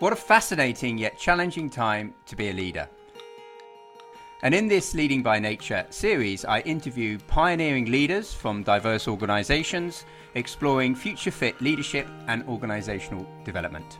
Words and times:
What 0.00 0.14
a 0.14 0.16
fascinating 0.16 0.96
yet 0.96 1.18
challenging 1.18 1.68
time 1.68 2.14
to 2.24 2.34
be 2.34 2.48
a 2.48 2.54
leader. 2.54 2.88
And 4.42 4.54
in 4.54 4.66
this 4.66 4.94
Leading 4.94 5.22
by 5.22 5.38
Nature 5.38 5.84
series, 5.90 6.46
I 6.46 6.60
interview 6.60 7.18
pioneering 7.26 7.84
leaders 7.84 8.32
from 8.32 8.62
diverse 8.62 9.06
organizations 9.06 10.06
exploring 10.34 10.94
future 10.94 11.30
fit 11.30 11.60
leadership 11.60 12.08
and 12.28 12.48
organizational 12.48 13.26
development. 13.44 13.98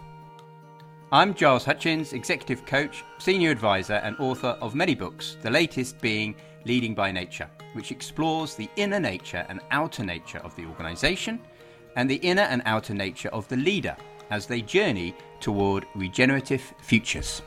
I'm 1.13 1.35
Giles 1.35 1.67
Hutchins, 1.67 2.15
executive 2.15 2.65
coach, 2.65 3.05
senior 3.19 3.51
advisor, 3.51 4.01
and 4.03 4.17
author 4.19 4.57
of 4.63 4.75
many 4.75 4.95
books, 4.95 5.37
the 5.43 5.51
latest 5.51 6.01
being 6.01 6.35
Leading 6.65 6.95
by 6.95 7.13
Nature, 7.13 7.51
which 7.75 7.93
explores 7.93 8.55
the 8.55 8.71
inner 8.77 9.01
nature 9.01 9.45
and 9.51 9.61
outer 9.71 10.03
nature 10.03 10.39
of 10.39 10.57
the 10.57 10.65
organization 10.65 11.43
and 11.97 12.09
the 12.09 12.23
inner 12.23 12.49
and 12.49 12.63
outer 12.65 12.95
nature 12.95 13.29
of 13.35 13.47
the 13.49 13.57
leader 13.59 13.95
as 14.31 14.47
they 14.47 14.63
journey 14.63 15.15
toward 15.41 15.87
regenerative 15.95 16.63
futures. 16.81 17.43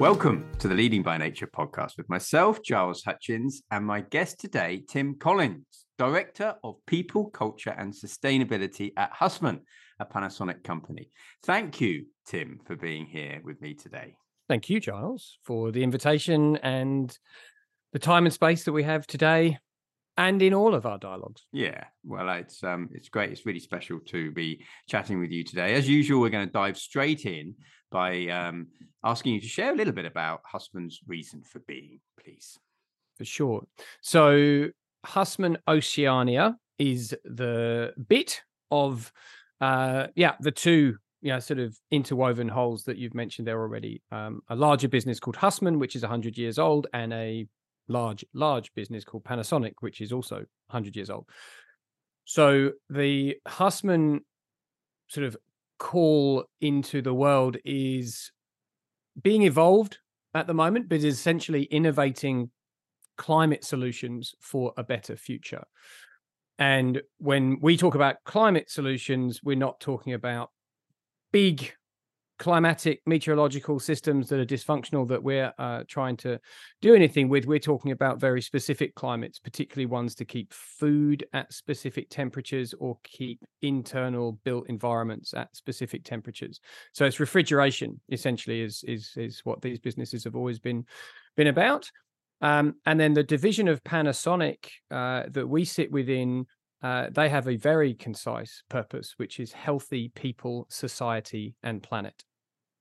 Welcome 0.00 0.44
to 0.58 0.68
the 0.68 0.74
Leading 0.74 1.02
by 1.02 1.16
Nature 1.16 1.46
podcast 1.46 1.96
with 1.96 2.08
myself, 2.08 2.60
Giles 2.62 3.04
Hutchins, 3.04 3.62
and 3.70 3.86
my 3.86 4.00
guest 4.00 4.40
today, 4.40 4.82
Tim 4.88 5.14
Collings, 5.14 5.86
Director 5.96 6.56
of 6.64 6.74
People, 6.86 7.30
Culture 7.30 7.74
and 7.78 7.92
Sustainability 7.92 8.92
at 8.96 9.12
Hussmann, 9.12 9.60
a 10.00 10.04
Panasonic 10.04 10.64
company. 10.64 11.10
Thank 11.44 11.80
you, 11.80 12.06
Tim, 12.26 12.58
for 12.66 12.74
being 12.74 13.06
here 13.06 13.40
with 13.44 13.60
me 13.60 13.74
today. 13.74 14.16
Thank 14.48 14.68
you, 14.68 14.80
Giles, 14.80 15.38
for 15.44 15.70
the 15.70 15.84
invitation 15.84 16.56
and 16.56 17.16
the 17.92 17.98
time 17.98 18.26
and 18.26 18.34
space 18.34 18.64
that 18.64 18.72
we 18.72 18.82
have 18.82 19.06
today 19.06 19.58
and 20.16 20.40
in 20.42 20.54
all 20.54 20.74
of 20.74 20.86
our 20.86 20.98
dialogues. 20.98 21.46
Yeah, 21.52 21.84
well, 22.04 22.28
it's 22.30 22.62
um, 22.62 22.88
it's 22.92 23.08
great. 23.08 23.30
It's 23.30 23.46
really 23.46 23.60
special 23.60 23.98
to 24.06 24.30
be 24.30 24.64
chatting 24.88 25.20
with 25.20 25.30
you 25.30 25.44
today. 25.44 25.74
As 25.74 25.88
usual, 25.88 26.20
we're 26.20 26.30
going 26.30 26.46
to 26.46 26.52
dive 26.52 26.78
straight 26.78 27.26
in 27.26 27.54
by 27.90 28.26
um, 28.28 28.68
asking 29.04 29.34
you 29.34 29.40
to 29.40 29.48
share 29.48 29.72
a 29.72 29.76
little 29.76 29.92
bit 29.92 30.04
about 30.04 30.40
Hussmann's 30.44 31.00
reason 31.06 31.42
for 31.42 31.60
being, 31.66 32.00
please. 32.22 32.58
For 33.16 33.24
sure. 33.24 33.64
So, 34.02 34.68
Hussmann 35.04 35.58
Oceania 35.68 36.56
is 36.78 37.14
the 37.24 37.92
bit 38.08 38.42
of, 38.70 39.12
uh, 39.60 40.08
yeah, 40.16 40.34
the 40.40 40.50
two 40.50 40.96
yeah, 41.24 41.38
sort 41.38 41.58
of 41.58 41.74
interwoven 41.90 42.48
wholes 42.48 42.84
that 42.84 42.98
you've 42.98 43.14
mentioned 43.14 43.48
there 43.48 43.60
already. 43.60 44.02
Um, 44.12 44.42
a 44.50 44.54
larger 44.54 44.88
business 44.88 45.18
called 45.18 45.36
Hussmann, 45.36 45.78
which 45.78 45.96
is 45.96 46.02
100 46.02 46.36
years 46.36 46.58
old, 46.58 46.86
and 46.92 47.14
a 47.14 47.46
large 47.88 48.24
large 48.34 48.72
business 48.74 49.04
called 49.04 49.24
Panasonic, 49.24 49.74
which 49.80 50.00
is 50.00 50.12
also 50.12 50.36
100 50.36 50.96
years 50.96 51.10
old. 51.10 51.28
So 52.24 52.72
the 52.88 53.36
Hussmann 53.46 54.20
sort 55.08 55.26
of 55.26 55.36
call 55.78 56.44
into 56.60 57.02
the 57.02 57.14
world 57.14 57.56
is 57.64 58.32
being 59.20 59.42
evolved 59.42 59.98
at 60.34 60.46
the 60.46 60.54
moment, 60.54 60.88
but 60.88 60.96
is 60.96 61.04
essentially 61.04 61.64
innovating 61.64 62.50
climate 63.16 63.64
solutions 63.64 64.34
for 64.40 64.72
a 64.76 64.82
better 64.82 65.16
future. 65.16 65.64
And 66.58 67.02
when 67.18 67.58
we 67.60 67.76
talk 67.76 67.94
about 67.94 68.16
climate 68.24 68.70
solutions, 68.70 69.40
we're 69.42 69.56
not 69.56 69.80
talking 69.80 70.12
about 70.12 70.50
big 71.32 71.72
climatic 72.44 73.00
meteorological 73.06 73.80
systems 73.80 74.28
that 74.28 74.38
are 74.38 74.44
dysfunctional 74.44 75.08
that 75.08 75.22
we're 75.22 75.50
uh, 75.58 75.82
trying 75.88 76.14
to 76.14 76.38
do 76.82 76.94
anything 76.94 77.26
with. 77.30 77.46
We're 77.46 77.58
talking 77.58 77.90
about 77.90 78.20
very 78.20 78.42
specific 78.42 78.94
climates, 78.94 79.38
particularly 79.38 79.86
ones 79.86 80.14
to 80.16 80.26
keep 80.26 80.52
food 80.52 81.24
at 81.32 81.54
specific 81.54 82.10
temperatures 82.10 82.74
or 82.78 82.98
keep 83.02 83.40
internal 83.62 84.32
built 84.44 84.68
environments 84.68 85.32
at 85.32 85.56
specific 85.56 86.04
temperatures. 86.04 86.60
So 86.92 87.06
it's 87.06 87.18
refrigeration 87.18 87.98
essentially 88.10 88.60
is 88.60 88.84
is 88.86 89.12
is 89.16 89.40
what 89.44 89.62
these 89.62 89.78
businesses 89.78 90.24
have 90.24 90.36
always 90.36 90.58
been 90.58 90.84
been 91.38 91.46
about. 91.46 91.90
Um, 92.42 92.74
and 92.84 93.00
then 93.00 93.14
the 93.14 93.22
division 93.22 93.68
of 93.68 93.82
Panasonic 93.84 94.66
uh, 94.90 95.22
that 95.30 95.48
we 95.48 95.64
sit 95.64 95.90
within 95.90 96.44
uh, 96.82 97.08
they 97.10 97.30
have 97.30 97.48
a 97.48 97.56
very 97.56 97.94
concise 97.94 98.62
purpose, 98.68 99.14
which 99.16 99.40
is 99.40 99.50
healthy 99.54 100.12
people, 100.14 100.66
society, 100.68 101.54
and 101.62 101.82
planet. 101.82 102.22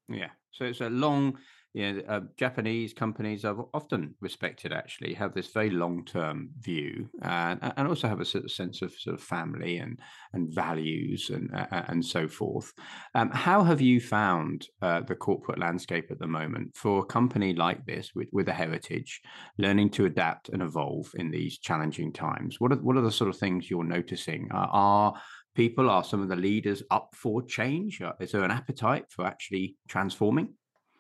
Yeah. 0.10 0.30
So 0.52 0.66
it's 0.66 0.82
a 0.82 0.90
long, 0.90 1.38
you 1.74 1.94
know, 1.94 2.02
uh, 2.08 2.20
Japanese 2.38 2.94
companies 2.94 3.44
are 3.46 3.66
often 3.74 4.14
respected 4.22 4.72
actually 4.72 5.16
have 5.16 5.34
this 5.34 5.52
very 5.52 5.72
long 5.72 6.06
term 6.06 6.50
view 6.60 7.10
and 7.24 7.60
and 7.78 7.88
also 7.88 8.08
have 8.08 8.20
a 8.20 8.26
sort 8.26 8.44
of 8.44 8.52
sense 8.52 8.84
of 8.84 8.94
sort 8.94 9.16
of 9.16 9.24
family 9.24 9.78
and 9.78 10.00
and 10.34 10.54
values 10.54 11.32
and 11.32 11.50
uh, 11.56 11.84
and 11.88 12.06
so 12.06 12.28
forth. 12.28 12.72
Um, 13.16 13.32
how 13.32 13.64
have 13.64 13.82
you 13.82 14.00
found 14.00 14.68
uh, 14.84 15.02
the 15.02 15.16
corporate 15.16 15.58
landscape 15.58 16.12
at 16.12 16.20
the 16.20 16.28
moment 16.28 16.76
for 16.76 17.00
a 17.00 17.06
company 17.06 17.54
like 17.56 17.86
this 17.86 18.12
with 18.14 18.28
with 18.32 18.48
a 18.50 18.54
heritage, 18.54 19.22
learning 19.58 19.90
to 19.92 20.06
adapt 20.06 20.50
and 20.50 20.62
evolve 20.62 21.12
in 21.16 21.32
these 21.32 21.58
challenging 21.58 22.14
times? 22.14 22.60
What 22.60 22.72
are 22.72 22.76
what 22.78 22.98
are 22.98 23.02
the 23.02 23.12
sort 23.12 23.30
of 23.30 23.38
things 23.38 23.70
you're 23.70 23.84
noticing? 23.84 24.50
are 24.54 25.14
people? 25.56 25.90
Are 25.90 26.04
some 26.04 26.22
of 26.22 26.30
the 26.30 26.36
leaders 26.36 26.84
up 26.92 27.10
for 27.16 27.42
change? 27.42 28.02
Uh, 28.02 28.14
is 28.20 28.32
there 28.32 28.44
an 28.44 28.52
appetite 28.52 29.06
for 29.10 29.26
actually 29.26 29.76
transforming? 29.88 30.54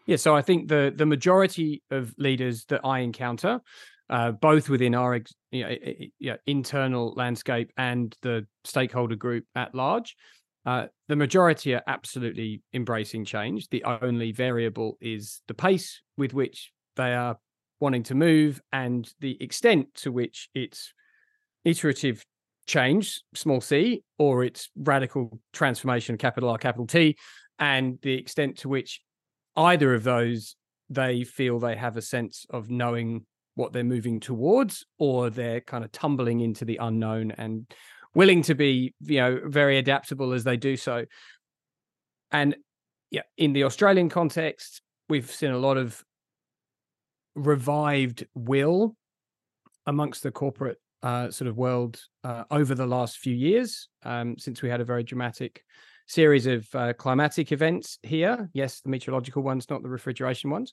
Yeah, 0.05 0.17
so 0.17 0.35
I 0.35 0.41
think 0.41 0.67
the 0.67 0.93
the 0.95 1.05
majority 1.05 1.81
of 1.91 2.13
leaders 2.17 2.65
that 2.65 2.81
I 2.83 2.99
encounter, 2.99 3.61
uh, 4.09 4.31
both 4.31 4.69
within 4.69 4.95
our 4.95 5.19
you 5.51 5.63
know, 5.63 5.75
you 6.19 6.31
know, 6.31 6.37
internal 6.45 7.13
landscape 7.15 7.71
and 7.77 8.15
the 8.21 8.45
stakeholder 8.63 9.15
group 9.15 9.45
at 9.55 9.73
large, 9.73 10.15
uh, 10.65 10.87
the 11.07 11.15
majority 11.15 11.73
are 11.73 11.83
absolutely 11.87 12.61
embracing 12.73 13.25
change. 13.25 13.69
The 13.69 13.83
only 13.83 14.31
variable 14.31 14.97
is 15.01 15.41
the 15.47 15.53
pace 15.53 16.01
with 16.17 16.33
which 16.33 16.71
they 16.95 17.13
are 17.13 17.37
wanting 17.79 18.03
to 18.03 18.15
move 18.15 18.61
and 18.71 19.11
the 19.19 19.37
extent 19.41 19.87
to 19.95 20.11
which 20.11 20.49
it's 20.53 20.93
iterative 21.65 22.25
change, 22.65 23.21
small 23.33 23.61
c, 23.61 24.03
or 24.17 24.43
it's 24.43 24.69
radical 24.75 25.39
transformation, 25.51 26.17
capital 26.17 26.49
R, 26.49 26.57
capital 26.57 26.87
T, 26.87 27.17
and 27.59 27.99
the 28.01 28.13
extent 28.13 28.59
to 28.59 28.69
which 28.69 29.01
either 29.55 29.93
of 29.93 30.03
those 30.03 30.55
they 30.89 31.23
feel 31.23 31.59
they 31.59 31.75
have 31.75 31.97
a 31.97 32.01
sense 32.01 32.45
of 32.49 32.69
knowing 32.69 33.25
what 33.55 33.71
they're 33.73 33.83
moving 33.83 34.19
towards, 34.19 34.85
or 34.97 35.29
they're 35.29 35.61
kind 35.61 35.83
of 35.83 35.91
tumbling 35.91 36.39
into 36.39 36.65
the 36.65 36.77
unknown 36.77 37.31
and 37.31 37.71
willing 38.15 38.41
to 38.43 38.55
be, 38.55 38.93
you 39.01 39.19
know, 39.19 39.39
very 39.45 39.77
adaptable 39.77 40.33
as 40.33 40.43
they 40.43 40.57
do 40.57 40.75
so. 40.75 41.05
And 42.31 42.55
yeah, 43.11 43.21
in 43.37 43.53
the 43.53 43.63
Australian 43.63 44.09
context, 44.09 44.81
we've 45.09 45.29
seen 45.29 45.51
a 45.51 45.57
lot 45.57 45.77
of 45.77 46.03
revived 47.35 48.25
will 48.33 48.95
amongst 49.85 50.23
the 50.23 50.31
corporate 50.31 50.77
uh, 51.03 51.29
sort 51.29 51.47
of 51.47 51.57
world 51.57 52.01
uh, 52.23 52.45
over 52.49 52.73
the 52.73 52.87
last 52.87 53.17
few 53.17 53.35
years, 53.35 53.89
um, 54.03 54.37
since 54.39 54.61
we 54.61 54.69
had 54.69 54.81
a 54.81 54.85
very 54.85 55.03
dramatic 55.03 55.63
series 56.07 56.47
of 56.47 56.67
uh, 56.73 56.93
climatic 56.93 57.51
events 57.51 57.99
here. 58.01 58.49
Yes, 58.53 58.81
the 58.81 58.89
meteorological 58.89 59.43
ones, 59.43 59.69
not 59.69 59.83
the 59.83 59.89
refrigeration 59.89 60.49
ones. 60.49 60.71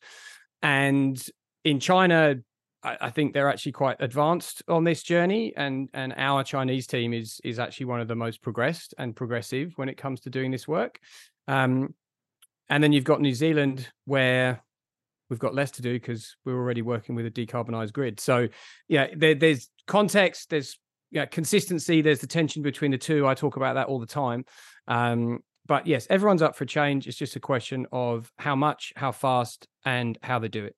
And 0.63 1.21
in 1.65 1.81
China, 1.81 2.37
I, 2.83 2.97
I, 3.01 3.11
think 3.11 3.33
they're 3.35 3.51
actually 3.51 3.73
quite 3.73 3.97
advanced 4.01 4.63
on 4.69 4.85
this 4.85 5.03
journey, 5.03 5.53
and 5.57 5.89
and 5.93 6.15
our 6.17 6.45
Chinese 6.45 6.87
team 6.87 7.12
is 7.12 7.41
is 7.45 7.59
actually 7.59 7.87
one 7.87 8.01
of 8.01 8.09
the 8.09 8.15
most 8.15 8.41
progressed 8.41 8.95
and 8.99 9.15
progressive 9.15 9.73
when 9.77 9.89
it 9.89 9.97
comes 9.97 10.21
to 10.21 10.31
doing 10.31 10.51
this 10.51 10.69
work. 10.69 10.99
Um, 11.49 11.95
and 12.69 12.83
then 12.83 12.93
you've 12.93 13.05
got 13.05 13.21
New 13.21 13.35
Zealand, 13.35 13.89
where 14.05 14.62
we've 15.29 15.39
got 15.39 15.55
less 15.55 15.71
to 15.73 15.83
do 15.83 15.95
because 15.95 16.37
we're 16.45 16.57
already 16.57 16.83
working 16.83 17.15
with 17.15 17.25
a 17.25 17.31
decarbonized 17.31 17.93
grid. 17.93 18.21
So, 18.21 18.49
yeah, 18.89 19.09
there, 19.17 19.35
there's 19.35 19.71
context, 19.91 20.51
there's 20.51 20.78
yeah, 21.11 21.27
consistency, 21.27 22.00
there's 22.00 22.20
the 22.20 22.26
tension 22.26 22.62
between 22.62 22.93
the 22.93 22.99
two. 22.99 23.26
I 23.26 23.35
talk 23.35 23.56
about 23.56 23.75
that 23.75 23.88
all 23.88 23.99
the 23.99 24.06
time. 24.06 24.44
Um, 24.87 25.41
but 25.67 25.87
yes, 25.87 26.06
everyone's 26.09 26.43
up 26.43 26.56
for 26.56 26.64
change. 26.64 27.06
It's 27.06 27.17
just 27.17 27.37
a 27.37 27.41
question 27.41 27.87
of 27.93 28.32
how 28.38 28.56
much, 28.56 28.93
how 28.97 29.12
fast, 29.12 29.67
and 29.85 30.17
how 30.23 30.38
they 30.38 30.49
do 30.49 30.64
it. 30.64 30.76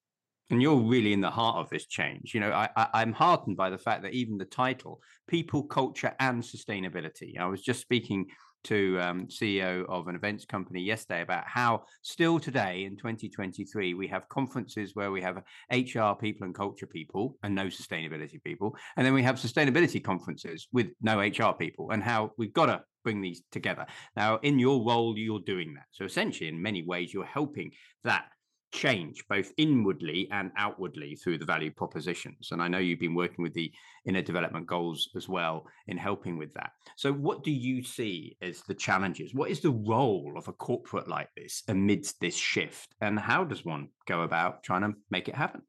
And 0.53 0.61
you're 0.61 0.77
really 0.77 1.15
in 1.15 1.23
the 1.23 1.31
heart 1.31 1.57
of 1.57 1.71
this 1.71 1.87
change. 1.87 2.35
You 2.35 2.41
know, 2.41 2.53
I, 2.53 2.69
I, 2.77 3.01
am 3.01 3.15
heartened 3.15 3.57
by 3.57 3.71
the 3.71 3.79
fact 3.79 4.03
that 4.03 4.13
even 4.13 4.37
the 4.37 4.45
title, 4.45 5.01
people, 5.27 5.63
culture, 5.63 6.15
and 6.21 6.43
sustainability. 6.43 7.39
I 7.39 7.47
was 7.47 7.63
just 7.63 7.81
speaking 7.81 8.27
to 8.65 8.99
um, 9.01 9.27
CEO 9.29 9.87
of 9.89 10.09
an 10.09 10.15
events 10.15 10.45
company 10.45 10.83
yesterday 10.83 11.23
about 11.23 11.45
how 11.47 11.85
still 12.03 12.39
today 12.39 12.85
in 12.85 12.99
2023 12.99 13.95
we 13.95 14.07
have 14.07 14.29
conferences 14.29 14.95
where 14.95 15.11
we 15.11 15.23
have 15.23 15.43
HR 15.73 16.13
people 16.21 16.45
and 16.45 16.55
culture 16.55 16.87
people 16.87 17.39
and 17.43 17.55
no 17.55 17.67
sustainability 17.69 18.45
people, 18.45 18.77
and 18.99 19.07
then 19.07 19.15
we 19.15 19.23
have 19.23 19.37
sustainability 19.37 20.05
conferences 20.05 20.69
with 20.71 20.89
no 21.01 21.19
HR 21.19 21.55
people, 21.59 21.93
and 21.93 22.03
how 22.03 22.31
we've 22.37 22.53
got 22.53 22.67
to 22.67 22.83
bring 23.05 23.23
these 23.23 23.43
together. 23.51 23.87
Now, 24.17 24.37
in 24.43 24.59
your 24.59 24.87
role, 24.87 25.17
you're 25.17 25.41
doing 25.41 25.73
that. 25.75 25.87
So 25.93 26.05
essentially, 26.05 26.49
in 26.49 26.61
many 26.61 26.83
ways, 26.83 27.15
you're 27.15 27.25
helping 27.25 27.71
that 28.05 28.27
change 28.73 29.23
both 29.29 29.53
inwardly 29.59 30.29
and 30.33 30.51
outwardly 30.57 31.15
through 31.15 31.39
the 31.39 31.45
value 31.45 31.71
propositions. 31.71 32.49
And 32.51 32.63
I 32.63 32.69
know 32.69 32.79
you've 32.79 32.99
been 32.99 33.15
working 33.15 33.43
with 33.43 33.53
the 33.53 33.73
inner 34.07 34.23
development 34.23 34.67
goals 34.67 35.11
as 35.15 35.29
well 35.29 35.67
in 35.87 35.97
helping 35.97 36.39
with 36.39 36.53
that. 36.55 36.73
So, 36.97 37.13
what 37.13 37.45
do 37.45 37.51
you 37.51 37.83
see 37.83 38.37
as 38.43 38.63
the 38.63 38.75
challenges? 38.75 39.35
What 39.35 39.51
is 39.51 39.61
the 39.61 39.71
role 39.71 40.33
of 40.37 40.49
a 40.49 40.53
corporate 40.53 41.09
like 41.09 41.29
this 41.37 41.63
amidst 41.69 42.21
this 42.21 42.37
shift? 42.37 42.95
And 43.01 43.19
how 43.19 43.45
does 43.45 43.65
one 43.65 43.89
go 44.07 44.23
about 44.23 44.63
trying 44.63 44.83
to 44.83 44.95
make 45.11 45.29
it 45.29 45.35
happen? 45.35 45.63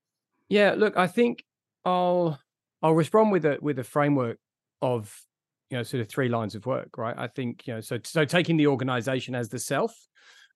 Yeah, 0.50 0.76
look, 0.78 0.98
I 0.98 1.08
think 1.08 1.44
I'll 1.86 2.40
I'll 2.82 2.96
respond 2.96 3.32
with 3.32 3.46
a 3.46 3.58
with 3.62 3.80
a 3.80 3.84
framework 3.84 4.40
of 4.82 5.14
you 5.70 5.78
know 5.78 5.84
sort 5.84 6.02
of 6.02 6.10
three 6.10 6.30
lines 6.30 6.56
of 6.56 6.66
work, 6.66 6.98
right? 6.98 7.16
I 7.18 7.28
think 7.28 7.68
you 7.68 7.76
know 7.76 7.82
so 7.82 8.00
so 8.04 8.26
taking 8.26 8.58
the 8.58 8.68
organization 8.68 9.36
as 9.36 9.50
the 9.50 9.60
self, 9.60 9.96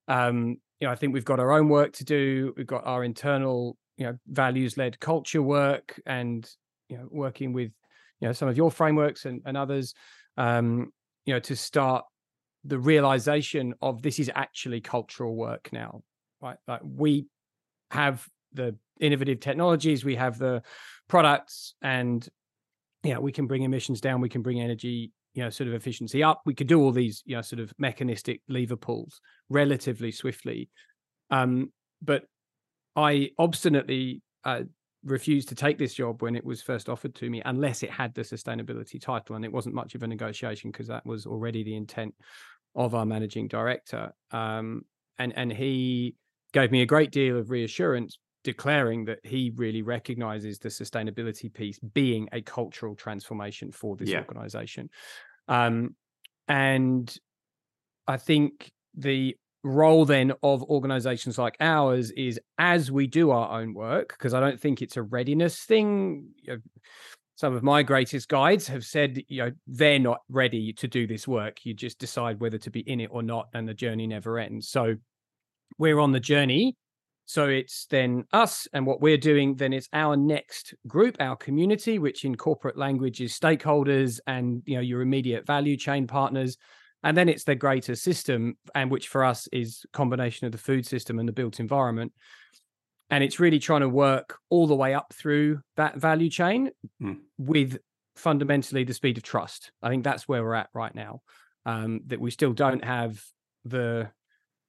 um, 0.08 0.58
you 0.80 0.88
know, 0.88 0.92
I 0.92 0.96
think 0.96 1.14
we've 1.14 1.26
got 1.26 1.40
our 1.40 1.52
own 1.52 1.70
work 1.70 1.94
to 1.94 2.06
do. 2.06 2.54
We've 2.56 2.68
got 2.68 2.86
our 2.86 3.04
internal, 3.04 3.78
you 3.98 4.06
know, 4.06 4.18
values-led 4.28 5.00
culture 5.00 5.42
work, 5.42 6.00
and 6.06 6.50
you 6.90 6.98
know, 6.98 7.08
working 7.12 7.54
with, 7.54 7.72
you 8.20 8.28
know, 8.28 8.34
some 8.34 8.48
of 8.48 8.56
your 8.56 8.72
frameworks 8.72 9.26
and, 9.26 9.42
and 9.46 9.58
others, 9.58 9.94
um, 10.38 10.92
you 11.26 11.34
know, 11.34 11.40
to 11.40 11.56
start 11.56 12.06
the 12.64 12.80
realization 12.80 13.74
of 13.82 14.02
this 14.02 14.20
is 14.20 14.32
actually 14.34 14.82
cultural 14.82 15.36
work 15.36 15.70
now, 15.72 16.02
right? 16.42 16.58
Like 16.68 16.82
we 16.84 17.28
have 17.92 18.26
the 18.54 18.76
innovative 19.00 19.40
technologies, 19.40 20.04
we 20.04 20.16
have 20.16 20.38
the 20.38 20.62
products, 21.08 21.76
and 21.82 22.28
yeah, 23.04 23.20
we 23.20 23.32
can 23.32 23.48
bring 23.48 23.64
emissions 23.64 24.02
down, 24.02 24.22
we 24.22 24.30
can 24.30 24.42
bring 24.42 24.60
energy 24.62 25.12
you 25.38 25.44
know 25.44 25.52
sort 25.52 25.68
of 25.68 25.76
efficiency 25.76 26.24
up. 26.24 26.42
We 26.46 26.56
could 26.56 26.66
do 26.66 26.82
all 26.82 26.92
these 26.92 27.22
you 27.24 27.36
know 27.36 27.44
sort 27.44 27.60
of 27.60 27.72
mechanistic 27.78 28.42
lever 28.50 28.76
pulls 28.76 29.22
relatively 29.50 30.12
swiftly. 30.12 30.70
Um 31.30 31.72
but 32.02 32.26
i 32.96 33.30
obstinately 33.40 34.22
uh, 34.44 34.62
refused 35.04 35.50
to 35.50 35.56
take 35.56 35.78
this 35.78 35.96
job 35.96 36.22
when 36.22 36.36
it 36.36 36.46
was 36.46 36.62
first 36.62 36.90
offered 36.90 37.16
to 37.16 37.30
me 37.30 37.42
unless 37.46 37.82
it 37.82 37.90
had 37.90 38.14
the 38.14 38.22
sustainability 38.22 39.02
title 39.02 39.36
and 39.36 39.44
it 39.44 39.52
wasn't 39.52 39.74
much 39.74 39.96
of 39.96 40.04
a 40.04 40.08
negotiation 40.08 40.72
because 40.72 40.88
that 40.88 41.06
was 41.06 41.26
already 41.26 41.64
the 41.64 41.76
intent 41.76 42.14
of 42.76 42.94
our 42.94 43.06
managing 43.06 43.48
director. 43.48 44.12
Um 44.32 44.86
and 45.20 45.34
and 45.36 45.52
he 45.52 46.16
gave 46.54 46.72
me 46.72 46.82
a 46.82 46.86
great 46.86 47.12
deal 47.12 47.38
of 47.38 47.52
reassurance 47.52 48.20
declaring 48.48 49.04
that 49.04 49.20
he 49.24 49.52
really 49.58 49.82
recognizes 49.82 50.58
the 50.58 50.70
sustainability 50.70 51.54
piece 51.54 51.78
being 51.80 52.30
a 52.32 52.42
cultural 52.42 52.96
transformation 52.96 53.74
for 53.74 53.98
this 53.98 54.08
yeah. 54.08 54.20
organization. 54.20 54.90
Um, 55.50 55.98
and 56.48 57.14
I 58.08 58.16
think 58.16 58.72
the 58.96 59.36
role 59.66 60.06
then 60.06 60.32
of 60.44 60.64
organizations 60.64 61.38
like 61.38 61.58
ours 61.60 62.12
is 62.12 62.40
as 62.58 62.90
we 62.90 63.06
do 63.06 63.32
our 63.32 63.60
own 63.60 63.74
work, 63.74 64.16
because 64.18 64.34
I 64.34 64.40
don't 64.40 64.62
think 64.62 64.82
it's 64.82 64.96
a 64.96 65.04
readiness 65.04 65.60
thing. 65.60 66.30
You 66.42 66.54
know, 66.54 66.60
some 67.36 67.54
of 67.54 67.64
my 67.64 67.84
greatest 67.84 68.30
guides 68.30 68.66
have 68.70 68.86
said, 68.86 69.22
you 69.28 69.44
know, 69.44 69.52
they're 69.68 70.00
not 70.00 70.22
ready 70.30 70.72
to 70.72 70.88
do 70.88 71.06
this 71.06 71.28
work. 71.28 71.66
You 71.66 71.74
just 71.74 72.00
decide 72.00 72.40
whether 72.40 72.58
to 72.60 72.72
be 72.72 72.80
in 72.80 73.02
it 73.02 73.10
or 73.12 73.24
not, 73.24 73.50
and 73.54 73.68
the 73.68 73.74
journey 73.74 74.08
never 74.08 74.40
ends. 74.40 74.70
So 74.70 74.96
we're 75.78 76.00
on 76.00 76.14
the 76.14 76.22
journey 76.22 76.78
so 77.28 77.50
it's 77.50 77.88
then 77.88 78.24
us 78.32 78.70
and 78.72 78.88
what 78.88 79.02
we're 79.02 79.18
doing, 79.18 79.56
then 79.56 79.74
it's 79.74 79.90
our 79.92 80.16
next 80.16 80.74
group, 80.88 81.18
our 81.20 81.36
community, 81.36 82.00
which 82.00 82.24
in 82.24 82.36
corporate 82.36 82.78
language 82.78 83.20
is 83.20 83.38
stakeholders 83.38 84.22
and 84.28 84.64
you 84.66 84.76
know 84.76 84.82
your 84.82 85.02
immediate 85.02 85.46
value 85.46 85.76
chain 85.76 86.08
partners. 86.08 86.58
And 87.04 87.18
then 87.18 87.28
it's 87.28 87.44
the 87.44 87.54
greater 87.54 87.96
system, 87.96 88.58
and 88.74 88.90
which 88.90 89.10
for 89.10 89.26
us 89.26 89.48
is 89.52 89.86
combination 89.92 90.46
of 90.46 90.54
the 90.54 90.58
food 90.58 90.88
system 90.88 91.20
and 91.20 91.28
the 91.28 91.34
built 91.34 91.60
environment. 91.60 92.14
And 93.10 93.24
it's 93.24 93.42
really 93.42 93.60
trying 93.60 93.82
to 93.82 93.90
work 93.90 94.38
all 94.50 94.66
the 94.66 94.76
way 94.76 94.94
up 94.94 95.14
through 95.14 95.60
that 95.76 95.98
value 95.98 96.30
chain 96.30 96.72
mm. 97.02 97.18
with 97.38 97.78
fundamentally 98.16 98.86
the 98.86 98.94
speed 98.94 99.18
of 99.18 99.24
trust. 99.24 99.72
I 99.84 99.90
think 99.90 100.06
that's 100.06 100.30
where 100.30 100.44
we're 100.44 100.56
at 100.56 100.70
right 100.74 100.96
now. 100.96 101.22
Um, 101.66 102.00
that 102.08 102.22
we 102.22 102.32
still 102.32 102.54
don't 102.54 102.86
have 102.86 103.22
the 103.66 104.10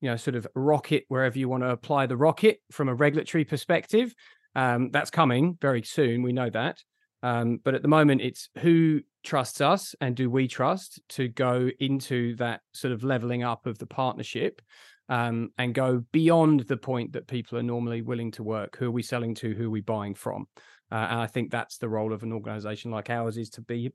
you 0.00 0.10
know, 0.10 0.16
sort 0.16 0.36
of 0.36 0.46
rocket 0.54 1.04
wherever 1.08 1.38
you 1.38 1.48
want 1.48 1.62
to 1.62 1.70
apply 1.70 2.06
the 2.06 2.16
rocket 2.16 2.60
from 2.70 2.88
a 2.88 2.94
regulatory 2.94 3.44
perspective. 3.44 4.14
Um, 4.54 4.90
that's 4.90 5.10
coming 5.10 5.56
very 5.60 5.82
soon. 5.82 6.22
We 6.22 6.32
know 6.32 6.50
that. 6.50 6.82
Um, 7.22 7.60
but 7.64 7.74
at 7.74 7.82
the 7.82 7.88
moment, 7.88 8.20
it's 8.20 8.48
who 8.58 9.00
trusts 9.24 9.60
us 9.60 9.94
and 10.00 10.14
do 10.14 10.30
we 10.30 10.46
trust 10.46 11.00
to 11.10 11.28
go 11.28 11.68
into 11.80 12.36
that 12.36 12.60
sort 12.72 12.92
of 12.92 13.02
leveling 13.02 13.42
up 13.42 13.66
of 13.66 13.78
the 13.78 13.86
partnership 13.86 14.62
um, 15.08 15.50
and 15.58 15.74
go 15.74 16.04
beyond 16.12 16.60
the 16.60 16.76
point 16.76 17.12
that 17.12 17.26
people 17.26 17.58
are 17.58 17.62
normally 17.62 18.02
willing 18.02 18.30
to 18.32 18.42
work. 18.42 18.76
Who 18.76 18.86
are 18.86 18.92
we 18.92 19.02
selling 19.02 19.34
to? 19.36 19.54
Who 19.54 19.66
are 19.66 19.70
we 19.70 19.80
buying 19.80 20.14
from? 20.14 20.46
Uh, 20.90 21.06
and 21.10 21.20
I 21.20 21.26
think 21.26 21.50
that's 21.50 21.78
the 21.78 21.88
role 21.88 22.12
of 22.12 22.22
an 22.22 22.32
organization 22.32 22.90
like 22.90 23.10
ours 23.10 23.36
is 23.36 23.50
to 23.50 23.62
be 23.62 23.92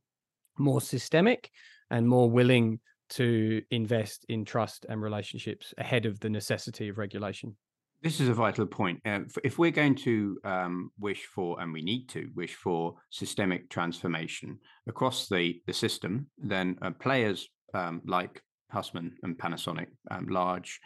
more 0.57 0.81
systemic 0.81 1.49
and 1.89 2.07
more 2.07 2.29
willing 2.29 2.79
to 3.09 3.61
invest 3.71 4.25
in 4.29 4.45
trust 4.45 4.85
and 4.89 5.01
relationships 5.01 5.73
ahead 5.77 6.05
of 6.05 6.19
the 6.19 6.29
necessity 6.29 6.89
of 6.89 6.97
regulation. 6.97 7.55
This 8.01 8.19
is 8.19 8.27
a 8.27 8.33
vital 8.33 8.65
point. 8.65 8.99
Uh, 9.05 9.21
if 9.45 9.57
we're 9.57 9.71
going 9.71 9.95
to 9.95 10.37
um, 10.43 10.91
wish 10.99 11.25
for, 11.25 11.61
and 11.61 11.71
we 11.71 11.81
need 11.81 12.09
to 12.09 12.29
wish 12.35 12.53
for 12.53 12.95
systemic 13.09 13.69
transformation 13.69 14.59
across 14.87 15.29
the, 15.29 15.61
the 15.67 15.73
system, 15.73 16.27
then 16.37 16.77
uh, 16.81 16.91
players 16.91 17.47
um, 17.73 18.01
like 18.05 18.41
Hussmann 18.71 19.15
and 19.23 19.37
Panasonic, 19.37 19.87
um, 20.11 20.27
large 20.27 20.81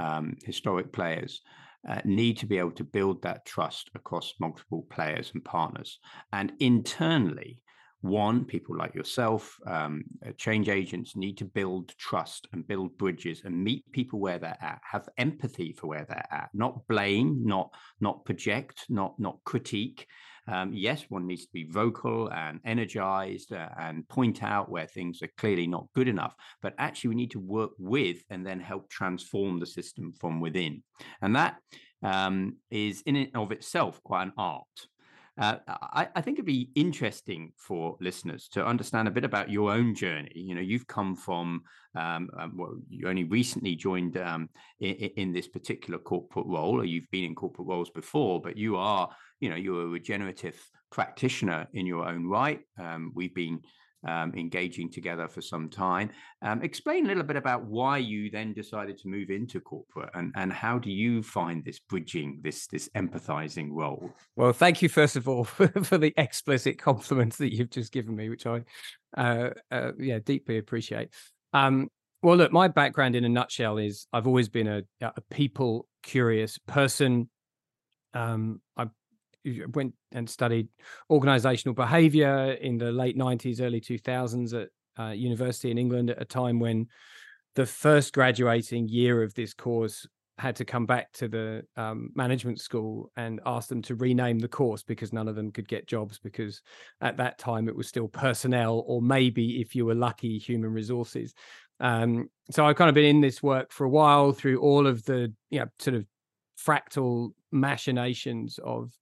um, 0.00 0.34
historic 0.44 0.92
players, 0.92 1.42
uh, 1.86 2.00
need 2.04 2.38
to 2.38 2.46
be 2.46 2.58
able 2.58 2.70
to 2.70 2.84
build 2.84 3.20
that 3.22 3.44
trust 3.44 3.90
across 3.94 4.34
multiple 4.40 4.86
players 4.90 5.30
and 5.34 5.44
partners. 5.44 5.98
And 6.32 6.52
internally, 6.60 7.60
one, 8.02 8.44
people 8.44 8.76
like 8.76 8.94
yourself, 8.94 9.58
um, 9.66 10.02
uh, 10.26 10.32
change 10.36 10.68
agents 10.68 11.16
need 11.16 11.38
to 11.38 11.44
build 11.44 11.96
trust 11.98 12.48
and 12.52 12.66
build 12.66 12.98
bridges 12.98 13.42
and 13.44 13.64
meet 13.64 13.90
people 13.92 14.20
where 14.20 14.38
they're 14.38 14.58
at. 14.60 14.80
Have 14.90 15.08
empathy 15.18 15.72
for 15.72 15.86
where 15.86 16.04
they're 16.08 16.26
at, 16.30 16.50
not 16.52 16.86
blame, 16.88 17.42
not 17.44 17.70
not 18.00 18.24
project, 18.24 18.84
not 18.88 19.18
not 19.18 19.38
critique. 19.44 20.06
Um, 20.48 20.72
yes, 20.72 21.06
one 21.08 21.28
needs 21.28 21.46
to 21.46 21.52
be 21.52 21.68
vocal 21.70 22.28
and 22.32 22.58
energized 22.64 23.52
uh, 23.52 23.68
and 23.78 24.08
point 24.08 24.42
out 24.42 24.68
where 24.68 24.86
things 24.86 25.22
are 25.22 25.30
clearly 25.38 25.68
not 25.68 25.86
good 25.94 26.08
enough. 26.08 26.34
But 26.60 26.74
actually, 26.78 27.10
we 27.10 27.16
need 27.16 27.30
to 27.32 27.40
work 27.40 27.70
with 27.78 28.24
and 28.30 28.44
then 28.44 28.58
help 28.58 28.90
transform 28.90 29.60
the 29.60 29.66
system 29.66 30.12
from 30.12 30.40
within. 30.40 30.82
And 31.20 31.36
that 31.36 31.58
um, 32.02 32.56
is 32.70 33.02
in 33.06 33.16
and 33.16 33.36
of 33.36 33.52
itself 33.52 34.02
quite 34.02 34.24
an 34.24 34.32
art. 34.36 34.66
Uh, 35.42 35.56
I, 35.66 36.08
I, 36.14 36.20
think 36.20 36.36
it'd 36.36 36.46
be 36.46 36.70
interesting 36.76 37.52
for 37.56 37.96
listeners 38.00 38.46
to 38.52 38.64
understand 38.64 39.08
a 39.08 39.10
bit 39.10 39.24
about 39.24 39.50
your 39.50 39.72
own 39.72 39.92
journey. 39.92 40.30
You 40.36 40.54
know, 40.54 40.60
you've 40.60 40.86
come 40.86 41.16
from, 41.16 41.62
um, 41.96 42.30
um, 42.38 42.52
well, 42.56 42.76
you 42.88 43.08
only 43.08 43.24
recently 43.24 43.74
joined 43.74 44.16
um, 44.18 44.48
in, 44.78 44.94
in, 45.16 45.32
this 45.32 45.48
particular 45.48 45.98
corporate 45.98 46.46
role, 46.46 46.80
or 46.80 46.84
you've 46.84 47.10
been 47.10 47.24
in 47.24 47.34
corporate 47.34 47.66
roles 47.66 47.90
before, 47.90 48.40
but 48.40 48.56
you 48.56 48.76
are, 48.76 49.10
you 49.40 49.50
know, 49.50 49.56
you're 49.56 49.82
a 49.82 49.88
regenerative 49.88 50.56
practitioner 50.92 51.66
in 51.72 51.86
your 51.86 52.06
own 52.06 52.28
right. 52.28 52.60
Um, 52.78 53.10
we've 53.12 53.34
been 53.34 53.62
um, 54.06 54.32
engaging 54.34 54.90
together 54.90 55.28
for 55.28 55.40
some 55.40 55.68
time. 55.68 56.10
Um, 56.42 56.62
explain 56.62 57.04
a 57.04 57.08
little 57.08 57.22
bit 57.22 57.36
about 57.36 57.64
why 57.64 57.98
you 57.98 58.30
then 58.30 58.52
decided 58.52 58.98
to 58.98 59.08
move 59.08 59.30
into 59.30 59.60
corporate 59.60 60.10
and, 60.14 60.32
and 60.36 60.52
how 60.52 60.78
do 60.78 60.90
you 60.90 61.22
find 61.22 61.64
this 61.64 61.78
bridging, 61.78 62.40
this 62.42 62.66
this 62.66 62.88
empathizing 62.96 63.68
role? 63.70 64.10
Well, 64.36 64.52
thank 64.52 64.82
you 64.82 64.88
first 64.88 65.16
of 65.16 65.28
all 65.28 65.44
for, 65.44 65.68
the 65.98 66.12
explicit 66.16 66.78
compliments 66.78 67.36
that 67.36 67.54
you've 67.54 67.70
just 67.70 67.92
given 67.92 68.16
me, 68.16 68.28
which 68.28 68.46
I 68.46 68.62
uh, 69.16 69.50
uh, 69.70 69.92
yeah 69.98 70.18
deeply 70.18 70.58
appreciate. 70.58 71.10
Um, 71.52 71.88
well, 72.22 72.36
look, 72.36 72.52
my 72.52 72.68
background 72.68 73.16
in 73.16 73.24
a 73.24 73.28
nutshell 73.28 73.78
is 73.78 74.06
I've 74.12 74.26
always 74.26 74.48
been 74.48 74.68
a, 74.68 74.82
a 75.00 75.20
people 75.30 75.86
curious 76.02 76.58
person. 76.58 77.28
Um, 78.14 78.60
I 78.76 78.86
went 79.74 79.94
and 80.12 80.28
studied 80.28 80.68
organizational 81.10 81.74
behavior 81.74 82.52
in 82.60 82.78
the 82.78 82.92
late 82.92 83.16
90s, 83.16 83.60
early 83.60 83.80
2000s 83.80 84.62
at 84.62 84.68
uh, 85.02 85.10
university 85.10 85.70
in 85.70 85.78
England 85.78 86.10
at 86.10 86.20
a 86.20 86.24
time 86.24 86.60
when 86.60 86.86
the 87.54 87.66
first 87.66 88.12
graduating 88.12 88.88
year 88.88 89.22
of 89.22 89.34
this 89.34 89.54
course 89.54 90.06
had 90.38 90.56
to 90.56 90.64
come 90.64 90.86
back 90.86 91.12
to 91.12 91.28
the 91.28 91.62
um, 91.76 92.10
management 92.14 92.60
school 92.60 93.10
and 93.16 93.40
ask 93.44 93.68
them 93.68 93.82
to 93.82 93.94
rename 93.94 94.38
the 94.38 94.48
course 94.48 94.82
because 94.82 95.12
none 95.12 95.28
of 95.28 95.36
them 95.36 95.52
could 95.52 95.68
get 95.68 95.86
jobs 95.86 96.18
because 96.18 96.62
at 97.00 97.16
that 97.18 97.38
time 97.38 97.68
it 97.68 97.76
was 97.76 97.86
still 97.86 98.08
personnel 98.08 98.82
or 98.86 99.02
maybe 99.02 99.60
if 99.60 99.74
you 99.74 99.84
were 99.84 99.94
lucky 99.94 100.38
human 100.38 100.72
resources. 100.72 101.34
Um, 101.80 102.30
so 102.50 102.64
i've 102.64 102.76
kind 102.76 102.88
of 102.88 102.94
been 102.94 103.04
in 103.04 103.20
this 103.20 103.42
work 103.42 103.72
for 103.72 103.84
a 103.84 103.90
while 103.90 104.32
through 104.32 104.60
all 104.60 104.86
of 104.86 105.04
the 105.04 105.32
you 105.50 105.58
know 105.58 105.66
sort 105.78 105.96
of 105.96 106.06
fractal 106.58 107.30
machinations 107.50 108.58
of 108.58 108.92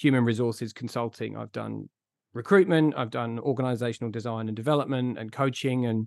human 0.00 0.24
resources 0.24 0.72
consulting. 0.72 1.36
I've 1.36 1.52
done 1.52 1.88
recruitment, 2.32 2.94
I've 2.96 3.10
done 3.10 3.38
organizational 3.38 4.10
design 4.10 4.48
and 4.48 4.56
development 4.56 5.18
and 5.18 5.30
coaching 5.30 5.86
and 5.86 6.06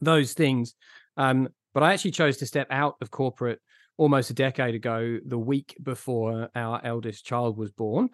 those 0.00 0.32
things. 0.32 0.74
Um, 1.16 1.48
but 1.74 1.82
I 1.82 1.92
actually 1.92 2.10
chose 2.12 2.38
to 2.38 2.46
step 2.46 2.66
out 2.70 2.96
of 3.00 3.10
corporate 3.10 3.60
almost 3.96 4.30
a 4.30 4.34
decade 4.34 4.74
ago, 4.74 5.18
the 5.24 5.38
week 5.38 5.76
before 5.82 6.48
our 6.54 6.80
eldest 6.84 7.24
child 7.24 7.56
was 7.56 7.70
born, 7.70 8.08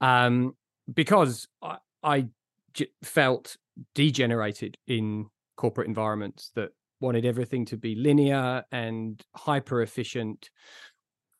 um, 0.00 0.52
because 0.92 1.48
I, 1.62 1.78
I 2.02 2.26
j- 2.74 2.90
felt 3.02 3.56
degenerated 3.94 4.76
in 4.86 5.26
corporate 5.56 5.86
environments 5.86 6.50
that 6.56 6.70
wanted 7.00 7.24
everything 7.24 7.64
to 7.66 7.76
be 7.76 7.94
linear 7.94 8.64
and 8.70 9.22
hyper 9.34 9.80
efficient 9.80 10.50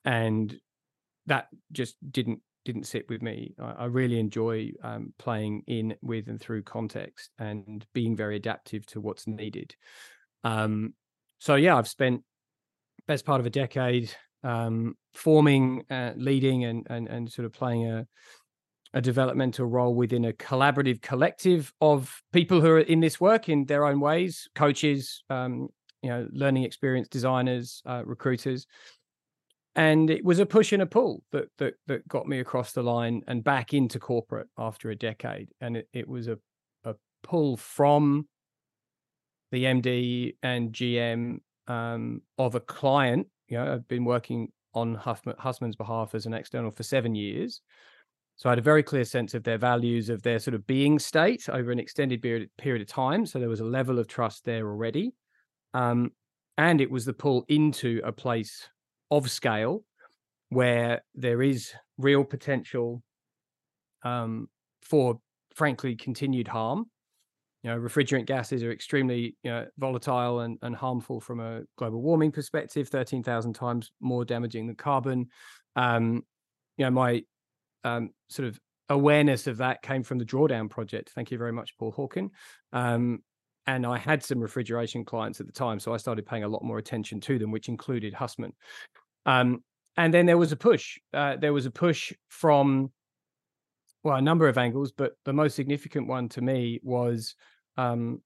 and 0.05 0.59
that 1.27 1.49
just 1.73 1.97
didn't 2.11 2.41
didn't 2.65 2.85
sit 2.85 3.09
with 3.09 3.23
me. 3.23 3.55
I, 3.61 3.71
I 3.71 3.85
really 3.87 4.19
enjoy 4.19 4.73
um, 4.83 5.13
playing 5.19 5.63
in 5.67 5.95
with 6.03 6.29
and 6.29 6.41
through 6.41 6.63
context 6.63 7.31
and 7.39 7.85
being 7.93 8.17
very 8.17 8.37
adaptive 8.37 8.87
to 8.87 9.01
what's 9.01 9.27
needed. 9.27 9.75
Um, 10.45 10.95
so 11.41 11.57
yeah 11.57 11.77
i've 11.77 11.89
spent 11.89 12.23
best 13.09 13.25
part 13.25 13.41
of 13.41 13.47
a 13.47 13.51
decade 13.51 14.15
um, 14.43 14.97
forming 15.13 15.85
uh, 15.91 16.13
leading 16.17 16.65
and, 16.65 16.87
and 16.89 17.09
and 17.09 17.31
sort 17.31 17.45
of 17.45 17.53
playing 17.53 17.91
a 17.91 18.07
a 18.93 19.01
developmental 19.01 19.67
role 19.67 19.95
within 19.95 20.25
a 20.25 20.33
collaborative 20.33 21.01
collective 21.01 21.73
of 21.81 22.21
people 22.33 22.61
who 22.61 22.69
are 22.69 22.81
in 22.81 23.01
this 23.01 23.21
work 23.21 23.49
in 23.49 23.65
their 23.67 23.85
own 23.85 24.01
ways 24.01 24.49
coaches 24.55 25.25
um, 25.31 25.69
you 26.03 26.09
know 26.09 26.27
learning 26.33 26.63
experience 26.63 27.09
designers 27.09 27.83
uh, 27.87 28.03
recruiters 28.05 28.67
and 29.77 30.11
it 30.11 30.25
was 30.25 30.39
a 30.39 30.47
push 30.47 30.73
and 30.73 30.83
a 30.83 30.87
pull 30.87 31.23
that 31.33 31.49
that 31.59 31.75
that 31.87 32.07
got 32.09 32.27
me 32.27 32.41
across 32.41 32.73
the 32.73 32.83
line 32.83 33.23
and 33.27 33.45
back 33.45 33.73
into 33.73 33.99
corporate 33.99 34.49
after 34.59 34.91
a 34.91 34.97
decade 34.97 35.49
and 35.61 35.77
it, 35.77 35.89
it 35.93 36.09
was 36.09 36.29
a, 36.29 36.39
a 36.85 36.95
pull 37.23 37.57
from 37.57 38.27
the 39.53 39.65
md 39.65 40.35
and 40.43 40.73
gm 40.73 41.39
um, 41.69 42.21
of 42.39 42.55
a 42.55 42.61
client 42.61 43.27
you 43.49 43.57
know 43.57 43.73
i've 43.73 43.89
been 43.89 44.05
working 44.05 44.49
on 44.73 44.95
Hussmann, 44.95 45.73
behalf 45.77 46.15
as 46.15 46.27
an 46.27 46.35
external 46.35 46.71
for 46.71 46.85
seven 46.85 47.15
years 47.15 47.61
so 48.41 48.49
I 48.49 48.53
had 48.53 48.59
a 48.59 48.63
very 48.63 48.83
clear 48.83 49.05
sense 49.05 49.35
of 49.35 49.45
their 49.45 49.59
values, 49.59 50.09
of 50.09 50.23
their 50.23 50.39
sort 50.39 50.55
of 50.55 50.67
being 50.67 50.99
state 50.99 51.47
over 51.51 51.71
an 51.71 51.79
extended 51.79 52.23
period, 52.23 52.49
period 52.57 52.81
of 52.81 52.89
time. 52.89 53.27
So 53.27 53.39
there 53.39 53.51
was 53.51 53.61
a 53.61 53.67
level 53.67 53.99
of 53.99 54.09
trust 54.09 54.47
there 54.47 54.67
already. 54.67 55.13
Um, 55.75 56.13
and 56.57 56.81
it 56.81 56.91
was 56.91 57.05
the 57.05 57.13
pull 57.13 57.45
into 57.49 58.01
a 58.03 58.13
place 58.13 58.67
of 59.11 59.31
scale 59.31 59.83
where 60.51 61.03
there 61.15 61.43
is 61.43 61.73
real 61.99 62.25
potential 62.25 63.03
um, 64.03 64.49
for, 64.83 65.21
frankly, 65.55 65.95
continued 65.95 66.49
harm. 66.49 66.87
You 67.63 67.71
know, 67.71 67.79
refrigerant 67.79 68.27
gases 68.27 68.63
are 68.63 68.73
extremely 68.73 69.37
you 69.43 69.51
know, 69.51 69.67
volatile 69.79 70.41
and, 70.41 70.59
and 70.63 70.75
harmful 70.75 71.21
from 71.21 71.41
a 71.41 71.63
global 71.77 72.01
warming 72.01 72.33
perspective, 72.33 72.89
13,000 72.89 73.53
times 73.53 73.93
more 74.01 74.25
damaging 74.25 74.67
than 74.67 74.77
carbon. 74.77 75.29
Um, 75.77 76.25
you 76.79 76.87
know, 76.87 76.91
my 76.91 77.23
um, 77.85 78.11
sort 78.29 78.49
of 78.49 78.59
awareness 78.89 79.47
of 79.47 79.59
that 79.59 79.83
came 79.83 80.03
from 80.03 80.19
the 80.19 80.25
drawdown 80.25 80.69
project. 80.71 81.11
Thank 81.15 81.31
you 81.31 81.39
very 81.39 81.53
much, 81.53 81.77
Paul 81.79 81.93
Hawken. 81.93 82.31
Um, 82.73 83.23
and 83.67 83.87
I 83.87 83.99
had 83.99 84.25
some 84.25 84.41
refrigeration 84.41 85.05
clients 85.05 85.39
at 85.39 85.47
the 85.47 85.53
time, 85.53 85.79
so 85.79 85.95
I 85.95 85.97
started 85.97 86.27
paying 86.27 86.45
a 86.45 86.49
lot 86.49 86.65
more 86.65 86.79
attention 86.79 87.21
to 87.21 87.39
them, 87.39 87.51
which 87.51 87.69
included 87.69 88.15
Hussmann. 88.15 88.53
Um, 89.27 89.63
and 89.97 90.13
then 90.15 90.27
there 90.27 90.39
was 90.39 90.53
a 90.53 90.57
push. 90.57 90.99
Uh, 91.13 91.37
there 91.37 91.53
was 91.53 91.67
a 91.67 91.71
push 91.71 92.13
from 92.29 92.91
well, 94.03 94.17
a 94.17 94.23
number 94.23 94.49
of 94.49 94.57
angles, 94.57 94.93
but 94.93 95.13
the 95.25 95.33
most 95.33 95.55
significant 95.55 96.07
one 96.07 96.29
to 96.31 96.41
me 96.41 96.81
was 96.83 97.35
um, 97.77 98.23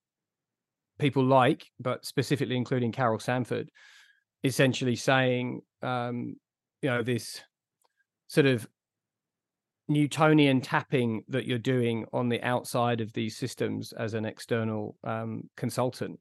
people 0.98 1.24
like, 1.24 1.66
but 1.80 2.06
specifically 2.06 2.56
including 2.56 2.92
Carol 2.92 3.18
Sanford, 3.18 3.70
essentially 4.44 4.94
saying, 4.94 5.62
um, 5.82 6.36
you 6.80 6.90
know, 6.90 7.02
this 7.02 7.40
sort 8.28 8.46
of 8.46 8.68
Newtonian 9.88 10.60
tapping 10.60 11.24
that 11.28 11.44
you're 11.44 11.58
doing 11.58 12.06
on 12.12 12.28
the 12.28 12.42
outside 12.42 13.00
of 13.00 13.12
these 13.12 13.36
systems 13.36 13.92
as 13.92 14.14
an 14.14 14.24
external 14.24 14.96
um, 15.02 15.50
consultant 15.56 16.20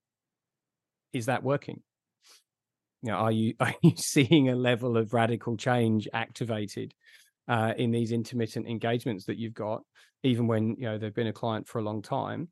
is 1.13 1.27
that 1.27 1.44
working? 1.44 1.82
You 3.04 3.12
know, 3.12 3.18
are 3.18 3.32
you 3.32 3.54
are 3.60 3.76
you 3.84 3.94
seeing 3.96 4.50
a 4.50 4.56
level 4.56 4.98
of 4.98 5.14
radical 5.14 5.56
change 5.58 6.08
activated 6.14 6.94
uh, 7.48 7.74
in 7.78 7.92
these 7.92 8.12
intermittent 8.12 8.68
engagements 8.68 9.26
that 9.26 9.38
you've 9.38 9.54
got, 9.54 9.84
even 10.24 10.48
when 10.48 10.76
you 10.78 10.86
know 10.86 10.98
they've 10.98 11.14
been 11.14 11.28
a 11.28 11.34
client 11.34 11.68
for 11.68 11.80
a 11.80 11.84
long 11.84 12.02
time? 12.02 12.48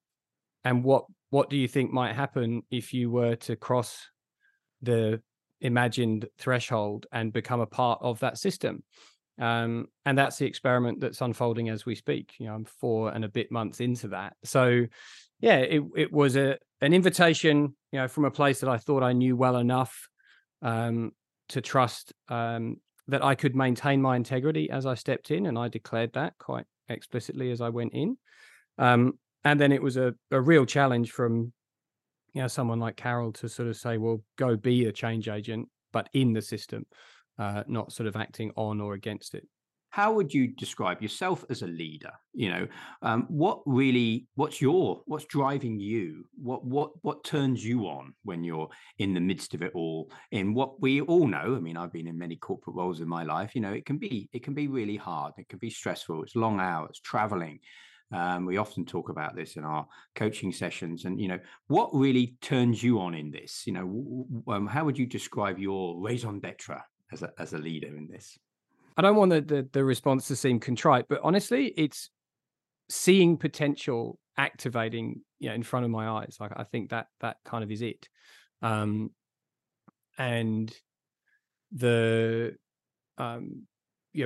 And 0.63 0.83
what 0.83 1.05
what 1.31 1.49
do 1.49 1.57
you 1.57 1.67
think 1.67 1.91
might 1.91 2.13
happen 2.13 2.61
if 2.69 2.93
you 2.93 3.09
were 3.09 3.35
to 3.37 3.55
cross 3.55 4.09
the 4.81 5.21
imagined 5.61 6.27
threshold 6.37 7.05
and 7.11 7.31
become 7.31 7.61
a 7.61 7.65
part 7.65 7.99
of 8.01 8.19
that 8.19 8.37
system? 8.37 8.83
Um, 9.39 9.87
and 10.05 10.17
that's 10.17 10.37
the 10.37 10.45
experiment 10.45 10.99
that's 10.99 11.21
unfolding 11.21 11.69
as 11.69 11.85
we 11.85 11.95
speak. 11.95 12.33
You 12.37 12.47
know, 12.47 12.53
I'm 12.53 12.65
four 12.65 13.11
and 13.11 13.23
a 13.23 13.29
bit 13.29 13.51
months 13.51 13.79
into 13.79 14.09
that. 14.09 14.33
So, 14.43 14.85
yeah, 15.39 15.57
it 15.57 15.81
it 15.95 16.11
was 16.11 16.35
a 16.35 16.57
an 16.81 16.93
invitation, 16.93 17.75
you 17.91 17.99
know, 17.99 18.07
from 18.07 18.25
a 18.25 18.31
place 18.31 18.59
that 18.59 18.69
I 18.69 18.77
thought 18.77 19.03
I 19.03 19.13
knew 19.13 19.35
well 19.37 19.57
enough 19.57 20.09
um, 20.61 21.11
to 21.49 21.61
trust 21.61 22.13
um, 22.29 22.77
that 23.07 23.23
I 23.23 23.35
could 23.35 23.55
maintain 23.55 24.01
my 24.01 24.15
integrity 24.15 24.69
as 24.69 24.85
I 24.85 24.95
stepped 24.95 25.31
in, 25.31 25.45
and 25.45 25.57
I 25.57 25.67
declared 25.67 26.13
that 26.13 26.33
quite 26.37 26.65
explicitly 26.89 27.51
as 27.51 27.61
I 27.61 27.69
went 27.69 27.93
in. 27.93 28.17
Um, 28.77 29.13
and 29.43 29.59
then 29.59 29.71
it 29.71 29.81
was 29.81 29.97
a, 29.97 30.13
a 30.29 30.39
real 30.39 30.65
challenge 30.65 31.11
from 31.11 31.51
you 32.33 32.41
know 32.41 32.47
someone 32.47 32.79
like 32.79 32.95
Carol 32.95 33.33
to 33.33 33.49
sort 33.49 33.67
of 33.67 33.75
say, 33.75 33.97
well, 33.97 34.21
go 34.37 34.55
be 34.55 34.85
a 34.85 34.91
change 34.91 35.27
agent, 35.27 35.67
but 35.91 36.09
in 36.13 36.33
the 36.33 36.41
system 36.41 36.85
uh, 37.41 37.63
not 37.67 37.91
sort 37.91 38.07
of 38.07 38.15
acting 38.15 38.51
on 38.55 38.79
or 38.79 38.93
against 38.93 39.33
it. 39.33 39.47
How 39.91 40.13
would 40.13 40.33
you 40.33 40.47
describe 40.47 41.01
yourself 41.01 41.43
as 41.49 41.61
a 41.61 41.67
leader? 41.67 42.13
You 42.33 42.49
know, 42.49 42.67
um, 43.01 43.25
what 43.27 43.61
really, 43.65 44.27
what's 44.35 44.61
your, 44.61 45.01
what's 45.05 45.25
driving 45.25 45.81
you? 45.81 46.25
What, 46.41 46.63
what, 46.65 46.91
what 47.01 47.25
turns 47.25 47.63
you 47.63 47.87
on 47.87 48.13
when 48.23 48.41
you're 48.43 48.69
in 48.99 49.13
the 49.13 49.19
midst 49.19 49.53
of 49.53 49.61
it 49.61 49.73
all? 49.75 50.09
In 50.31 50.53
what 50.53 50.81
we 50.81 51.01
all 51.01 51.27
know, 51.27 51.55
I 51.57 51.59
mean, 51.59 51.75
I've 51.75 51.91
been 51.91 52.07
in 52.07 52.17
many 52.17 52.37
corporate 52.37 52.77
roles 52.77 53.01
in 53.01 53.07
my 53.07 53.23
life. 53.23 53.53
You 53.53 53.59
know, 53.59 53.73
it 53.73 53.85
can 53.85 53.97
be, 53.97 54.29
it 54.31 54.43
can 54.43 54.53
be 54.53 54.69
really 54.69 54.95
hard. 54.95 55.33
It 55.37 55.49
can 55.49 55.59
be 55.59 55.69
stressful. 55.69 56.23
It's 56.23 56.37
long 56.37 56.61
hours, 56.61 57.01
traveling. 57.03 57.59
Um, 58.13 58.45
we 58.45 58.57
often 58.57 58.85
talk 58.85 59.09
about 59.09 59.35
this 59.35 59.57
in 59.57 59.65
our 59.65 59.87
coaching 60.15 60.51
sessions, 60.51 61.05
and 61.05 61.19
you 61.19 61.29
know, 61.29 61.39
what 61.67 61.89
really 61.93 62.35
turns 62.41 62.83
you 62.83 62.99
on 62.99 63.13
in 63.13 63.31
this? 63.31 63.63
You 63.65 63.73
know, 63.73 64.53
um, 64.53 64.67
how 64.67 64.83
would 64.83 64.97
you 64.97 65.05
describe 65.05 65.57
your 65.57 65.97
raison 66.01 66.41
d'être 66.41 66.77
as 67.13 67.21
a 67.21 67.31
as 67.39 67.53
a 67.53 67.57
leader 67.57 67.95
in 67.95 68.09
this? 68.09 68.37
I 68.97 69.01
don't 69.01 69.15
want 69.15 69.31
the, 69.31 69.41
the, 69.41 69.69
the 69.71 69.83
response 69.83 70.27
to 70.27 70.35
seem 70.35 70.59
contrite, 70.59 71.05
but 71.07 71.21
honestly, 71.23 71.73
it's 71.77 72.09
seeing 72.89 73.37
potential 73.37 74.19
activating 74.37 75.21
you 75.39 75.49
know 75.49 75.55
in 75.55 75.63
front 75.63 75.85
of 75.85 75.91
my 75.91 76.07
eyes. 76.07 76.37
Like 76.39 76.51
I 76.55 76.63
think 76.63 76.89
that 76.89 77.07
that 77.19 77.37
kind 77.45 77.63
of 77.63 77.71
is 77.71 77.81
it. 77.81 78.07
Um 78.61 79.11
and 80.17 80.73
the 81.71 82.55
um 83.17 83.63
yeah, 84.13 84.25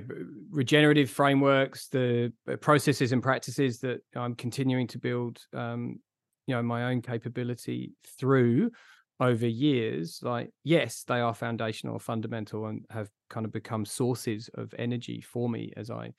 regenerative 0.50 1.12
frameworks, 1.12 1.89
the 1.89 2.34
processes 2.62 3.12
and 3.12 3.22
practices 3.22 3.79
that 3.81 4.01
I'm 4.15 4.34
continuing 4.34 4.88
to 4.88 4.98
build, 4.98 5.39
um, 5.53 6.00
you 6.48 6.55
know, 6.55 6.63
my 6.63 6.86
own 6.86 7.03
capability 7.03 7.93
through 8.19 8.72
over 9.19 9.48
years, 9.48 10.19
like, 10.22 10.51
yes, 10.63 11.03
they 11.03 11.19
are 11.22 11.34
foundational, 11.34 12.00
fundamental, 12.00 12.65
and 12.65 12.86
have 12.89 13.10
kind 13.29 13.45
of 13.45 13.51
become 13.51 13.86
sources 13.86 14.50
of 14.55 14.74
energy 14.77 15.22
for 15.22 15.50
me 15.50 15.72
as 15.77 15.89
I, 15.89 16.13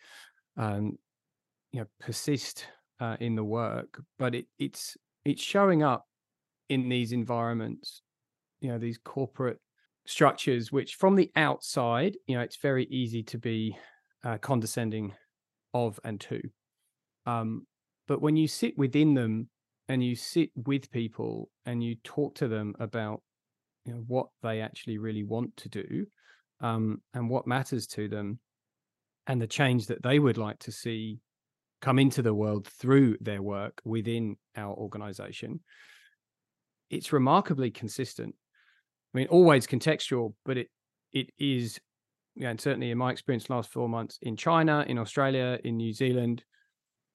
um, 0.57 0.97
you 1.73 1.81
know, 1.81 1.87
persist 2.01 2.67
uh, 3.01 3.17
in 3.21 3.35
the 3.35 3.45
work. 3.45 4.03
But 4.19 4.35
it, 4.35 4.47
it's 4.59 4.97
it's 5.25 5.43
showing 5.43 5.83
up 5.83 6.07
in 6.69 6.89
these 6.89 7.13
environments, 7.13 8.03
you 8.61 8.71
know, 8.71 8.79
these 8.79 8.99
corporate 8.99 9.59
structures, 10.07 10.73
which 10.73 10.95
from 10.95 11.17
the 11.17 11.31
outside, 11.37 12.17
you 12.27 12.37
know, 12.37 12.43
it's 12.43 12.57
very 12.57 12.85
easy 12.85 13.23
to 13.25 13.39
be 13.39 13.77
uh, 14.25 14.39
condescending 14.39 15.13
of 15.75 16.01
and 16.03 16.21
to. 16.23 16.41
Um, 17.27 17.67
but 18.09 18.23
when 18.23 18.37
you 18.37 18.49
sit 18.49 18.79
within 18.79 19.15
them 19.15 19.51
and 19.89 20.03
you 20.03 20.17
sit 20.17 20.51
with 20.55 20.91
people 20.91 21.49
and 21.65 21.83
you 21.83 21.97
talk 22.03 22.35
to 22.37 22.49
them 22.49 22.75
about 22.81 23.23
you 23.85 23.95
know 23.95 24.05
what 24.07 24.27
they 24.43 24.61
actually 24.61 24.99
really 24.99 25.25
want 25.25 25.57
to 25.57 25.69
do 25.69 26.07
um, 26.61 27.01
and 27.15 27.31
what 27.31 27.47
matters 27.47 27.87
to 27.87 28.09
them 28.09 28.39
and 29.27 29.41
the 29.41 29.47
change 29.47 29.87
that 29.87 30.03
they 30.03 30.19
would 30.19 30.39
like 30.39 30.59
to 30.59 30.73
see 30.73 31.19
come 31.81 31.99
into 31.99 32.23
the 32.23 32.35
world 32.35 32.67
through 32.67 33.17
their 33.21 33.43
work 33.43 33.81
within 33.85 34.37
our 34.57 34.75
organization 34.75 35.61
it's 36.89 37.13
remarkably 37.13 37.71
consistent. 37.71 38.35
I 39.15 39.19
mean 39.19 39.29
always 39.29 39.67
contextual 39.67 40.35
but 40.45 40.57
it 40.57 40.69
it 41.13 41.31
is 41.39 41.79
yeah, 42.35 42.51
and 42.51 42.61
certainly 42.61 42.91
in 42.91 42.99
my 42.99 43.13
experience 43.13 43.49
last 43.49 43.71
four 43.73 43.89
months 43.89 44.19
in 44.21 44.37
china 44.37 44.85
in 44.87 44.99
australia 44.99 45.59
in 45.65 45.79
new 45.79 45.93
zealand 45.93 46.45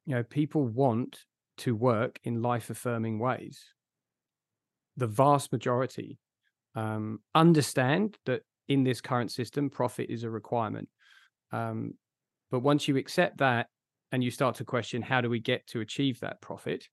you 0.05 0.15
know 0.15 0.23
people 0.23 0.65
want 0.65 1.19
to 1.57 1.75
work 1.75 2.19
in 2.23 2.41
life 2.41 2.69
affirming 2.69 3.19
ways. 3.19 3.63
The 4.97 5.07
vast 5.07 5.51
majority 5.51 6.19
um, 6.75 7.19
understand 7.35 8.17
that 8.25 8.41
in 8.67 8.83
this 8.83 9.01
current 9.01 9.31
system, 9.31 9.69
profit 9.69 10.09
is 10.09 10.23
a 10.23 10.29
requirement. 10.29 10.89
Um, 11.51 11.93
but 12.49 12.59
once 12.59 12.87
you 12.87 12.97
accept 12.97 13.37
that 13.37 13.67
and 14.11 14.23
you 14.23 14.31
start 14.31 14.55
to 14.55 14.65
question, 14.65 15.01
how 15.01 15.21
do 15.21 15.29
we 15.29 15.39
get 15.39 15.65
to 15.67 15.81
achieve 15.81 16.19
that 16.19 16.41
profit? 16.41 16.87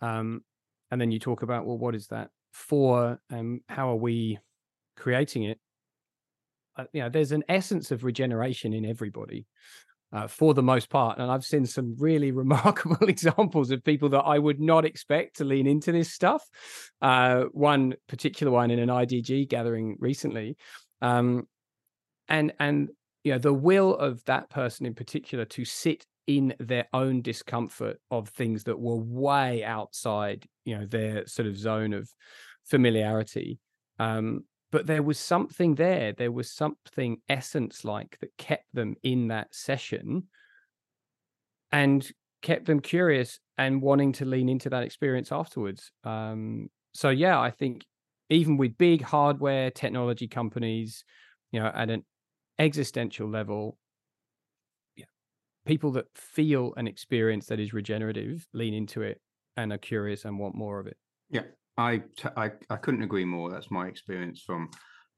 Um, 0.00 0.42
and 0.90 1.00
then 1.00 1.10
you 1.10 1.18
talk 1.18 1.42
about, 1.42 1.66
well, 1.66 1.78
what 1.78 1.94
is 1.94 2.06
that 2.08 2.30
for? 2.52 3.20
And 3.30 3.60
how 3.68 3.90
are 3.90 3.96
we 3.96 4.38
creating 4.96 5.44
it? 5.44 5.58
Uh, 6.76 6.84
you 6.92 7.02
know, 7.02 7.08
there's 7.08 7.32
an 7.32 7.44
essence 7.48 7.90
of 7.90 8.04
regeneration 8.04 8.72
in 8.72 8.84
everybody. 8.84 9.46
Uh, 10.16 10.26
for 10.26 10.54
the 10.54 10.62
most 10.62 10.88
part. 10.88 11.18
And 11.18 11.30
I've 11.30 11.44
seen 11.44 11.66
some 11.66 11.94
really 11.98 12.30
remarkable 12.44 12.96
examples 13.06 13.70
of 13.70 13.84
people 13.84 14.08
that 14.10 14.22
I 14.22 14.38
would 14.38 14.58
not 14.58 14.86
expect 14.86 15.36
to 15.36 15.44
lean 15.44 15.66
into 15.66 15.92
this 15.92 16.10
stuff. 16.10 16.42
Uh, 17.02 17.44
one 17.52 17.92
particular 18.08 18.50
one 18.50 18.70
in 18.70 18.78
an 18.78 18.88
IDG 18.88 19.46
gathering 19.46 19.98
recently, 20.00 20.56
um, 21.02 21.46
and 22.28 22.54
and 22.58 22.88
you 23.24 23.32
know 23.32 23.38
the 23.38 23.52
will 23.52 23.94
of 23.94 24.24
that 24.24 24.48
person 24.48 24.86
in 24.86 24.94
particular 24.94 25.44
to 25.44 25.66
sit 25.66 26.06
in 26.26 26.54
their 26.60 26.86
own 26.94 27.20
discomfort 27.20 28.00
of 28.10 28.30
things 28.30 28.64
that 28.64 28.80
were 28.80 28.96
way 28.96 29.64
outside 29.64 30.46
you 30.64 30.78
know 30.78 30.86
their 30.86 31.26
sort 31.26 31.46
of 31.46 31.58
zone 31.58 31.92
of 31.92 32.08
familiarity 32.64 33.58
um, 33.98 34.44
but 34.72 34.86
there 34.86 35.02
was 35.02 35.18
something 35.18 35.74
there 35.74 36.12
there 36.12 36.32
was 36.32 36.50
something 36.50 37.18
essence 37.28 37.84
like 37.84 38.18
that 38.20 38.36
kept 38.36 38.66
them 38.72 38.94
in 39.02 39.28
that 39.28 39.54
session 39.54 40.24
and 41.72 42.10
kept 42.42 42.66
them 42.66 42.80
curious 42.80 43.40
and 43.58 43.82
wanting 43.82 44.12
to 44.12 44.24
lean 44.24 44.48
into 44.48 44.70
that 44.70 44.82
experience 44.82 45.32
afterwards 45.32 45.90
um, 46.04 46.68
so 46.92 47.08
yeah 47.08 47.40
i 47.40 47.50
think 47.50 47.84
even 48.28 48.56
with 48.56 48.76
big 48.76 49.02
hardware 49.02 49.70
technology 49.70 50.28
companies 50.28 51.04
you 51.52 51.60
know 51.60 51.70
at 51.74 51.90
an 51.90 52.04
existential 52.58 53.28
level 53.28 53.78
yeah, 54.96 55.04
people 55.64 55.92
that 55.92 56.06
feel 56.14 56.72
an 56.76 56.86
experience 56.86 57.46
that 57.46 57.60
is 57.60 57.72
regenerative 57.72 58.46
lean 58.52 58.74
into 58.74 59.02
it 59.02 59.20
and 59.56 59.72
are 59.72 59.78
curious 59.78 60.24
and 60.24 60.38
want 60.38 60.54
more 60.54 60.78
of 60.78 60.86
it. 60.86 60.96
Yeah 61.30 61.42
I, 61.78 62.02
I, 62.36 62.52
I 62.70 62.76
couldn't 62.76 63.02
agree 63.02 63.24
more. 63.24 63.50
That's 63.50 63.70
my 63.70 63.86
experience 63.86 64.40
from 64.40 64.70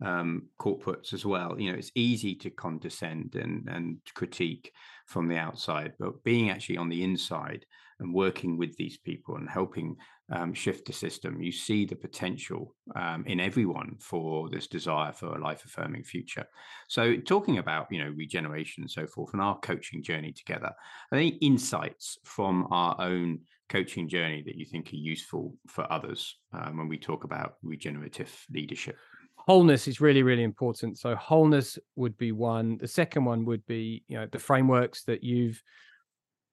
um, 0.04 0.48
corporates 0.60 1.12
as 1.12 1.24
well. 1.24 1.58
You 1.58 1.72
know, 1.72 1.78
it's 1.78 1.92
easy 1.94 2.34
to 2.36 2.50
condescend 2.50 3.34
and 3.34 3.68
and 3.68 3.98
critique 4.14 4.72
from 5.06 5.28
the 5.28 5.36
outside, 5.36 5.94
but 5.98 6.22
being 6.24 6.50
actually 6.50 6.76
on 6.76 6.88
the 6.88 7.02
inside 7.02 7.64
and 8.00 8.14
working 8.14 8.56
with 8.56 8.76
these 8.76 8.96
people 8.96 9.36
and 9.36 9.48
helping 9.48 9.96
um, 10.30 10.54
shift 10.54 10.86
the 10.86 10.92
system, 10.92 11.42
you 11.42 11.50
see 11.50 11.84
the 11.84 11.96
potential 11.96 12.74
um, 12.94 13.24
in 13.26 13.40
everyone 13.40 13.96
for 13.98 14.48
this 14.50 14.68
desire 14.68 15.12
for 15.12 15.34
a 15.34 15.42
life 15.42 15.64
affirming 15.64 16.04
future. 16.04 16.46
So, 16.88 17.16
talking 17.16 17.58
about 17.58 17.88
you 17.90 18.04
know 18.04 18.10
regeneration 18.16 18.84
and 18.84 18.90
so 18.90 19.06
forth, 19.06 19.32
and 19.32 19.42
our 19.42 19.58
coaching 19.60 20.02
journey 20.02 20.32
together, 20.32 20.72
any 21.12 21.28
insights 21.38 22.18
from 22.24 22.68
our 22.70 22.94
own 23.00 23.40
coaching 23.68 24.08
journey 24.08 24.42
that 24.46 24.56
you 24.56 24.64
think 24.64 24.92
are 24.92 24.96
useful 24.96 25.54
for 25.66 25.90
others 25.92 26.36
um, 26.52 26.78
when 26.78 26.88
we 26.88 26.98
talk 26.98 27.24
about 27.24 27.54
regenerative 27.62 28.32
leadership? 28.50 28.96
Wholeness 29.36 29.88
is 29.88 30.00
really, 30.00 30.22
really 30.22 30.42
important. 30.42 30.98
So 30.98 31.14
wholeness 31.14 31.78
would 31.96 32.16
be 32.18 32.32
one. 32.32 32.78
The 32.78 32.88
second 32.88 33.24
one 33.24 33.44
would 33.46 33.64
be, 33.66 34.04
you 34.08 34.18
know, 34.18 34.26
the 34.30 34.38
frameworks 34.38 35.04
that 35.04 35.22
you've, 35.22 35.62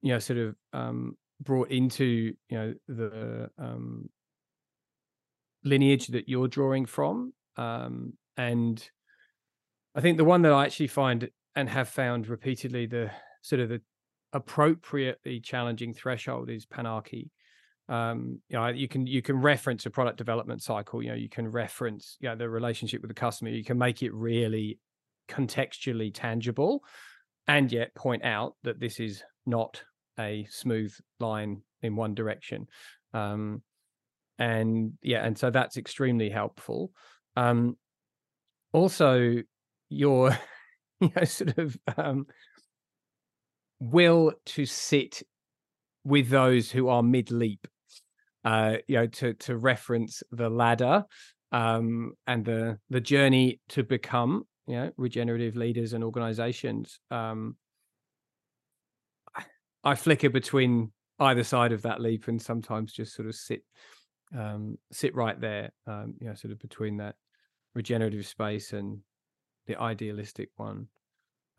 you 0.01 0.13
know, 0.13 0.19
sort 0.19 0.39
of 0.39 0.55
um, 0.74 1.17
brought 1.41 1.72
into, 1.72 2.34
you 2.50 2.57
know, 2.57 2.74
the 2.88 3.50
um, 3.57 4.10
lineage 5.63 6.07
that 6.07 6.29
you're 6.29 6.48
drawing 6.48 6.86
from. 6.86 7.34
Um, 7.57 8.13
and 8.38 8.88
I 9.95 10.01
think 10.01 10.17
the 10.17 10.25
one 10.25 10.41
that 10.43 10.53
I 10.53 10.65
actually 10.65 10.88
find 10.88 11.29
and 11.55 11.69
have 11.69 11.89
found 11.89 12.27
repeatedly 12.27 12.86
the 12.86 13.12
sort 13.41 13.62
of 13.62 13.69
the 13.69 13.81
appropriately 14.34 15.39
challenging 15.39 15.94
threshold 15.94 16.50
is 16.50 16.65
panarchy. 16.65 17.29
Um 17.88 18.41
you 18.50 18.58
know 18.58 18.67
you 18.67 18.88
can 18.88 19.05
you 19.05 19.22
can 19.22 19.39
reference 19.39 19.86
a 19.86 19.91
product 19.91 20.17
development 20.17 20.63
cycle 20.63 21.03
you 21.03 21.10
know 21.10 21.15
you 21.15 21.29
can 21.29 21.48
reference 21.48 22.17
you 22.20 22.27
know 22.27 22.36
the 22.36 22.50
relationship 22.50 23.01
with 23.01 23.09
the 23.09 23.16
customer 23.16 23.51
you 23.51 23.64
can 23.64 23.77
make 23.77 24.01
it 24.01 24.11
really 24.11 24.79
contextually 25.29 26.11
tangible 26.11 26.83
and 27.48 27.72
yet 27.72 27.94
point 27.94 28.24
out 28.24 28.55
that 28.64 28.79
this 28.79 29.00
is 29.00 29.24
not 29.46 29.83
a 30.20 30.48
smooth 30.50 30.94
line 31.20 31.61
in 31.83 31.96
one 31.96 32.16
direction. 32.16 32.68
Um 33.14 33.61
and 34.40 34.94
yeah 35.01 35.24
and 35.24 35.38
so 35.38 35.51
that's 35.51 35.77
extremely 35.77 36.29
helpful. 36.29 36.92
Um 37.38 37.77
also 38.74 39.44
your 39.90 40.38
you 41.01 41.11
know 41.16 41.24
sort 41.24 41.57
of 41.57 41.77
um 41.98 42.25
will 43.79 44.33
to 44.46 44.66
sit 44.66 45.24
with 46.03 46.29
those 46.29 46.72
who 46.72 46.88
are 46.88 47.03
mid 47.03 47.31
leap 47.31 47.68
uh 48.46 48.77
you 48.88 48.96
know 48.96 49.07
to 49.07 49.33
to 49.33 49.57
reference 49.57 50.22
the 50.31 50.50
ladder 50.50 51.03
um 51.51 52.14
and 52.27 52.46
the 52.46 52.77
the 52.90 53.01
journey 53.01 53.59
to 53.68 53.83
become 53.83 54.46
you 54.68 54.75
know 54.75 54.92
regenerative 54.98 55.55
leaders 55.55 55.94
and 55.94 56.03
organizations 56.03 57.00
um 57.11 57.55
i 59.83 59.96
flicker 59.96 60.29
between 60.29 60.92
either 61.20 61.44
side 61.44 61.72
of 61.72 61.81
that 61.81 62.01
leap 62.01 62.27
and 62.27 62.42
sometimes 62.42 62.94
just 62.94 63.16
sort 63.16 63.27
of 63.27 63.35
sit 63.35 63.61
um 64.38 64.77
sit 64.92 65.14
right 65.16 65.40
there 65.40 65.72
um 65.88 66.14
you 66.20 66.27
know 66.27 66.35
sort 66.35 66.51
of 66.51 66.59
between 66.59 66.98
that 66.98 67.16
regenerative 67.74 68.25
space 68.25 68.74
and 68.74 69.00
the 69.68 69.75
idealistic 69.77 70.50
one 70.55 70.88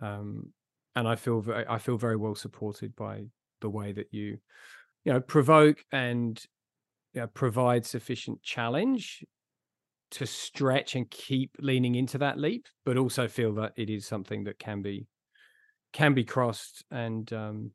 um 0.00 0.52
and 0.96 1.06
I 1.06 1.14
feel 1.14 1.40
very, 1.40 1.64
I 1.68 1.78
feel 1.78 1.98
very 1.98 2.16
well 2.16 2.34
supported 2.34 2.96
by 2.96 3.26
the 3.60 3.70
way 3.70 3.92
that 3.92 4.08
you, 4.12 4.38
you 5.04 5.12
know, 5.12 5.20
provoke 5.20 5.84
and 5.92 6.42
you 7.12 7.20
know, 7.20 7.26
provide 7.28 7.86
sufficient 7.86 8.42
challenge 8.42 9.24
to 10.12 10.26
stretch 10.26 10.96
and 10.96 11.10
keep 11.10 11.50
leaning 11.60 11.94
into 11.94 12.18
that 12.18 12.38
leap, 12.38 12.66
but 12.84 12.96
also 12.96 13.28
feel 13.28 13.54
that 13.54 13.72
it 13.76 13.90
is 13.90 14.06
something 14.06 14.44
that 14.44 14.58
can 14.58 14.82
be 14.82 15.06
can 15.92 16.14
be 16.14 16.24
crossed 16.24 16.84
and 16.90 17.32
um, 17.32 17.70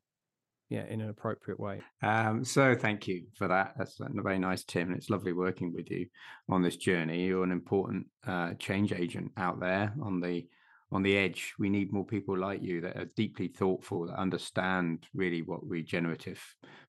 yeah, 0.68 0.86
in 0.88 1.00
an 1.00 1.10
appropriate 1.10 1.60
way. 1.60 1.82
Um, 2.02 2.44
so 2.44 2.74
thank 2.74 3.06
you 3.06 3.24
for 3.36 3.46
that. 3.48 3.74
That's 3.76 3.98
very 4.00 4.38
nice, 4.38 4.64
Tim. 4.64 4.88
And 4.88 4.96
it's 4.96 5.10
lovely 5.10 5.32
working 5.32 5.72
with 5.72 5.90
you 5.90 6.06
on 6.48 6.62
this 6.62 6.76
journey. 6.76 7.26
You're 7.26 7.44
an 7.44 7.52
important 7.52 8.06
uh, 8.26 8.54
change 8.54 8.92
agent 8.92 9.32
out 9.36 9.60
there 9.60 9.92
on 10.02 10.20
the 10.20 10.46
on 10.92 11.02
the 11.02 11.16
edge. 11.16 11.54
We 11.58 11.70
need 11.70 11.92
more 11.92 12.04
people 12.04 12.38
like 12.38 12.62
you 12.62 12.80
that 12.82 12.96
are 12.96 13.10
deeply 13.16 13.48
thoughtful, 13.48 14.06
that 14.06 14.18
understand 14.18 15.06
really 15.14 15.42
what 15.42 15.66
regenerative 15.66 16.42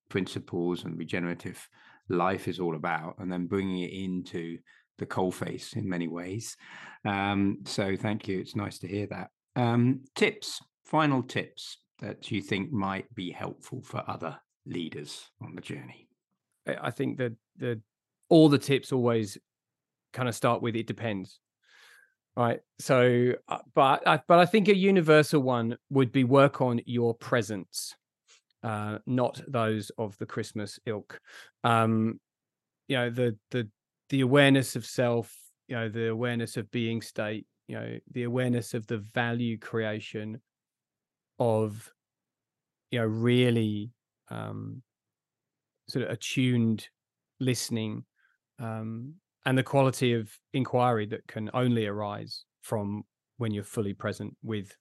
principles 0.09 0.83
and 0.83 0.97
regenerative 0.97 1.67
life 2.09 2.47
is 2.47 2.59
all 2.59 2.75
about, 2.75 3.15
and 3.19 3.31
then 3.31 3.47
bringing 3.47 3.79
it 3.79 3.93
into 3.93 4.57
the 4.99 5.05
coalface 5.05 5.75
in 5.75 5.87
many 5.89 6.07
ways. 6.07 6.55
Um, 7.05 7.59
so 7.65 7.95
thank 7.95 8.27
you. 8.27 8.39
It's 8.39 8.55
nice 8.55 8.77
to 8.79 8.87
hear 8.87 9.07
that. 9.07 9.29
Um, 9.55 10.01
tips, 10.15 10.59
final 10.85 11.23
tips 11.23 11.77
that 11.99 12.29
you 12.29 12.41
think 12.41 12.71
might 12.71 13.13
be 13.15 13.31
helpful 13.31 13.81
for 13.81 14.03
other 14.07 14.37
leaders 14.65 15.29
on 15.41 15.55
the 15.55 15.61
journey. 15.61 16.07
I 16.67 16.91
think 16.91 17.17
that 17.17 17.33
the 17.57 17.81
all 18.29 18.49
the 18.49 18.57
tips 18.57 18.91
always 18.91 19.37
kind 20.13 20.29
of 20.29 20.35
start 20.35 20.61
with 20.61 20.75
it 20.75 20.87
depends 20.87 21.39
right 22.35 22.61
so 22.79 23.33
uh, 23.47 23.59
but 23.75 24.07
I, 24.07 24.19
but 24.27 24.39
i 24.39 24.45
think 24.45 24.67
a 24.67 24.75
universal 24.75 25.41
one 25.41 25.77
would 25.89 26.11
be 26.11 26.23
work 26.23 26.61
on 26.61 26.81
your 26.85 27.13
presence 27.13 27.95
uh 28.63 28.99
not 29.05 29.41
those 29.47 29.91
of 29.97 30.17
the 30.17 30.25
christmas 30.25 30.79
ilk. 30.85 31.19
Um 31.63 32.19
you 32.87 32.97
know 32.97 33.09
the 33.09 33.37
the 33.51 33.69
the 34.09 34.21
awareness 34.21 34.75
of 34.75 34.85
self 34.85 35.35
you 35.67 35.75
know 35.75 35.89
the 35.89 36.09
awareness 36.09 36.57
of 36.57 36.69
being 36.71 37.01
state 37.01 37.45
you 37.67 37.75
know 37.75 37.97
the 38.11 38.23
awareness 38.23 38.73
of 38.73 38.85
the 38.87 38.97
value 38.97 39.57
creation 39.57 40.41
of 41.39 41.91
you 42.91 42.99
know 42.99 43.05
really 43.05 43.91
um 44.29 44.81
sort 45.87 46.05
of 46.05 46.11
attuned 46.11 46.87
listening 47.39 48.03
um 48.59 49.15
and 49.45 49.57
the 49.57 49.63
quality 49.63 50.13
of 50.13 50.31
inquiry 50.53 51.05
that 51.07 51.27
can 51.27 51.49
only 51.53 51.85
arise 51.85 52.45
from 52.61 53.03
when 53.37 53.51
you're 53.51 53.63
fully 53.63 53.93
present 53.93 54.35
with 54.41 54.75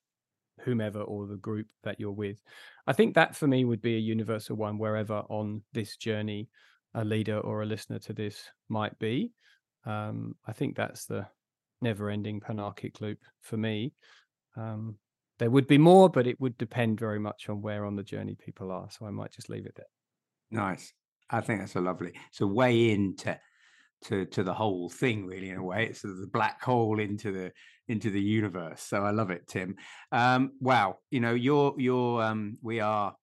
whomever 0.60 1.00
or 1.00 1.26
the 1.26 1.36
group 1.36 1.66
that 1.82 1.98
you're 1.98 2.12
with. 2.12 2.36
I 2.86 2.92
think 2.92 3.14
that 3.14 3.34
for 3.34 3.46
me 3.46 3.64
would 3.64 3.82
be 3.82 3.96
a 3.96 4.00
universal 4.00 4.56
one 4.56 4.78
wherever 4.78 5.22
on 5.28 5.62
this 5.72 5.96
journey 5.96 6.48
a 6.94 7.04
leader 7.04 7.38
or 7.38 7.62
a 7.62 7.66
listener 7.66 7.98
to 8.00 8.12
this 8.12 8.44
might 8.68 8.98
be. 8.98 9.32
Um, 9.84 10.36
I 10.46 10.52
think 10.52 10.76
that's 10.76 11.06
the 11.06 11.26
never 11.80 12.10
ending 12.10 12.40
panarchic 12.40 13.00
loop 13.00 13.18
for 13.40 13.56
me. 13.56 13.94
Um, 14.56 14.96
there 15.38 15.50
would 15.50 15.66
be 15.66 15.78
more, 15.78 16.08
but 16.08 16.26
it 16.26 16.40
would 16.40 16.56
depend 16.58 17.00
very 17.00 17.18
much 17.18 17.48
on 17.48 17.62
where 17.62 17.84
on 17.84 17.96
the 17.96 18.02
journey 18.02 18.36
people 18.36 18.70
are. 18.70 18.88
So 18.90 19.06
I 19.06 19.10
might 19.10 19.32
just 19.32 19.50
leave 19.50 19.66
it 19.66 19.74
there. 19.74 19.86
Nice. 20.50 20.92
I 21.30 21.40
think 21.40 21.60
that's 21.60 21.74
a 21.74 21.80
lovely. 21.80 22.12
So 22.30 22.46
way 22.46 22.90
into 22.90 23.38
to 24.04 24.26
to 24.26 24.42
the 24.42 24.54
whole 24.54 24.88
thing 24.88 25.26
really 25.26 25.50
in 25.50 25.56
a 25.56 25.62
way. 25.62 25.86
It's 25.86 26.02
sort 26.02 26.14
of 26.14 26.20
the 26.20 26.26
black 26.26 26.62
hole 26.62 27.00
into 27.00 27.32
the 27.32 27.52
into 27.88 28.10
the 28.10 28.20
universe. 28.20 28.82
So 28.82 29.02
i 29.02 29.10
love 29.10 29.30
it 29.30 29.46
tim. 29.48 29.76
Um, 30.10 30.52
wow 30.60 30.98
you 31.10 31.20
know 31.20 31.34
you're 31.34 31.74
you're 31.78 32.22
um, 32.22 32.58
we 32.62 32.80
are 32.80 33.14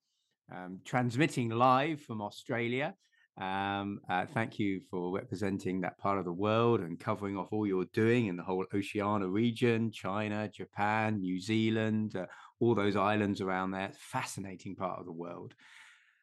um, 0.53 0.79
transmitting 0.85 1.49
live 1.49 2.01
from 2.01 2.21
australia. 2.21 2.95
Um, 3.39 4.01
uh, 4.09 4.25
thank 4.25 4.59
you 4.59 4.81
for 4.91 5.15
representing 5.15 5.79
that 5.81 5.97
part 5.97 6.19
of 6.19 6.25
the 6.25 6.33
world 6.33 6.81
and 6.81 6.99
covering 6.99 7.37
off 7.37 7.53
all 7.53 7.65
you're 7.65 7.85
doing 7.93 8.25
in 8.25 8.35
the 8.35 8.43
whole 8.43 8.65
oceania 8.75 9.29
region 9.29 9.93
china 9.93 10.49
japan 10.53 11.21
new 11.21 11.39
zealand 11.39 12.17
uh, 12.17 12.25
all 12.59 12.75
those 12.75 12.95
islands 12.95 13.41
around 13.41 13.71
there. 13.71 13.91
Fascinating 13.97 14.75
part 14.75 14.99
of 14.99 15.05
the 15.05 15.11
world. 15.11 15.53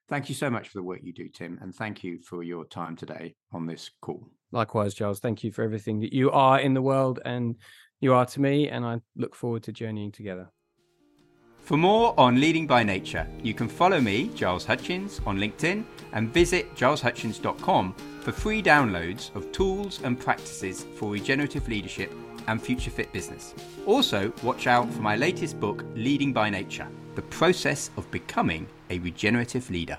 Thank 0.09 0.29
you 0.29 0.35
so 0.35 0.51
much 0.51 0.69
for 0.69 0.79
the 0.79 0.85
work 0.85 1.01
you 1.03 1.13
do, 1.13 1.29
Tim, 1.29 1.59
and 1.61 1.75
thank 1.75 2.05
you 2.05 2.19
for 2.21 2.43
your 2.43 2.65
time 2.65 2.97
today 2.97 3.35
on 3.53 3.67
this 3.67 3.91
call. 4.01 4.31
Likewise, 4.57 4.95
Giles. 4.95 5.21
Thank 5.21 5.45
you 5.45 5.53
for 5.53 5.63
everything 5.63 6.01
that 6.01 6.15
you 6.15 6.31
are 6.31 6.59
in 6.59 6.73
the 6.73 6.81
world 6.81 7.21
and 7.27 7.57
you 8.01 8.15
are 8.15 8.25
to 8.25 8.41
me, 8.41 8.71
and 8.71 8.87
I 8.87 9.01
look 9.15 9.35
forward 9.35 9.63
to 9.65 9.73
journeying 9.73 10.13
together. 10.13 10.51
For 11.59 11.77
more 11.77 12.15
on 12.19 12.41
Leading 12.41 12.67
by 12.67 12.83
Nature, 12.83 13.27
you 13.43 13.53
can 13.53 13.69
follow 13.69 14.01
me, 14.01 14.31
Giles 14.35 14.65
Hutchins, 14.65 15.21
on 15.27 15.39
LinkedIn 15.39 15.85
and 16.13 16.33
visit 16.33 16.75
gileshutchins.com 16.75 17.95
for 18.21 18.33
free 18.33 18.63
downloads 18.63 19.35
of 19.35 19.53
tools 19.53 20.01
and 20.03 20.19
practices 20.19 20.87
for 20.95 21.11
regenerative 21.11 21.69
leadership 21.69 22.11
and 22.47 22.63
future 22.63 22.91
fit 22.91 23.13
business. 23.13 23.55
Also, 23.85 24.33
watch 24.43 24.67
out 24.67 24.91
for 24.91 25.03
my 25.03 25.17
latest 25.17 25.61
book, 25.61 25.85
Leading 25.95 26.33
by 26.33 26.49
Nature 26.49 26.89
The 27.15 27.23
Process 27.23 27.91
of 27.99 28.11
Becoming 28.11 28.67
a 28.89 29.01
Regenerative 29.01 29.69
Leader. 29.69 29.99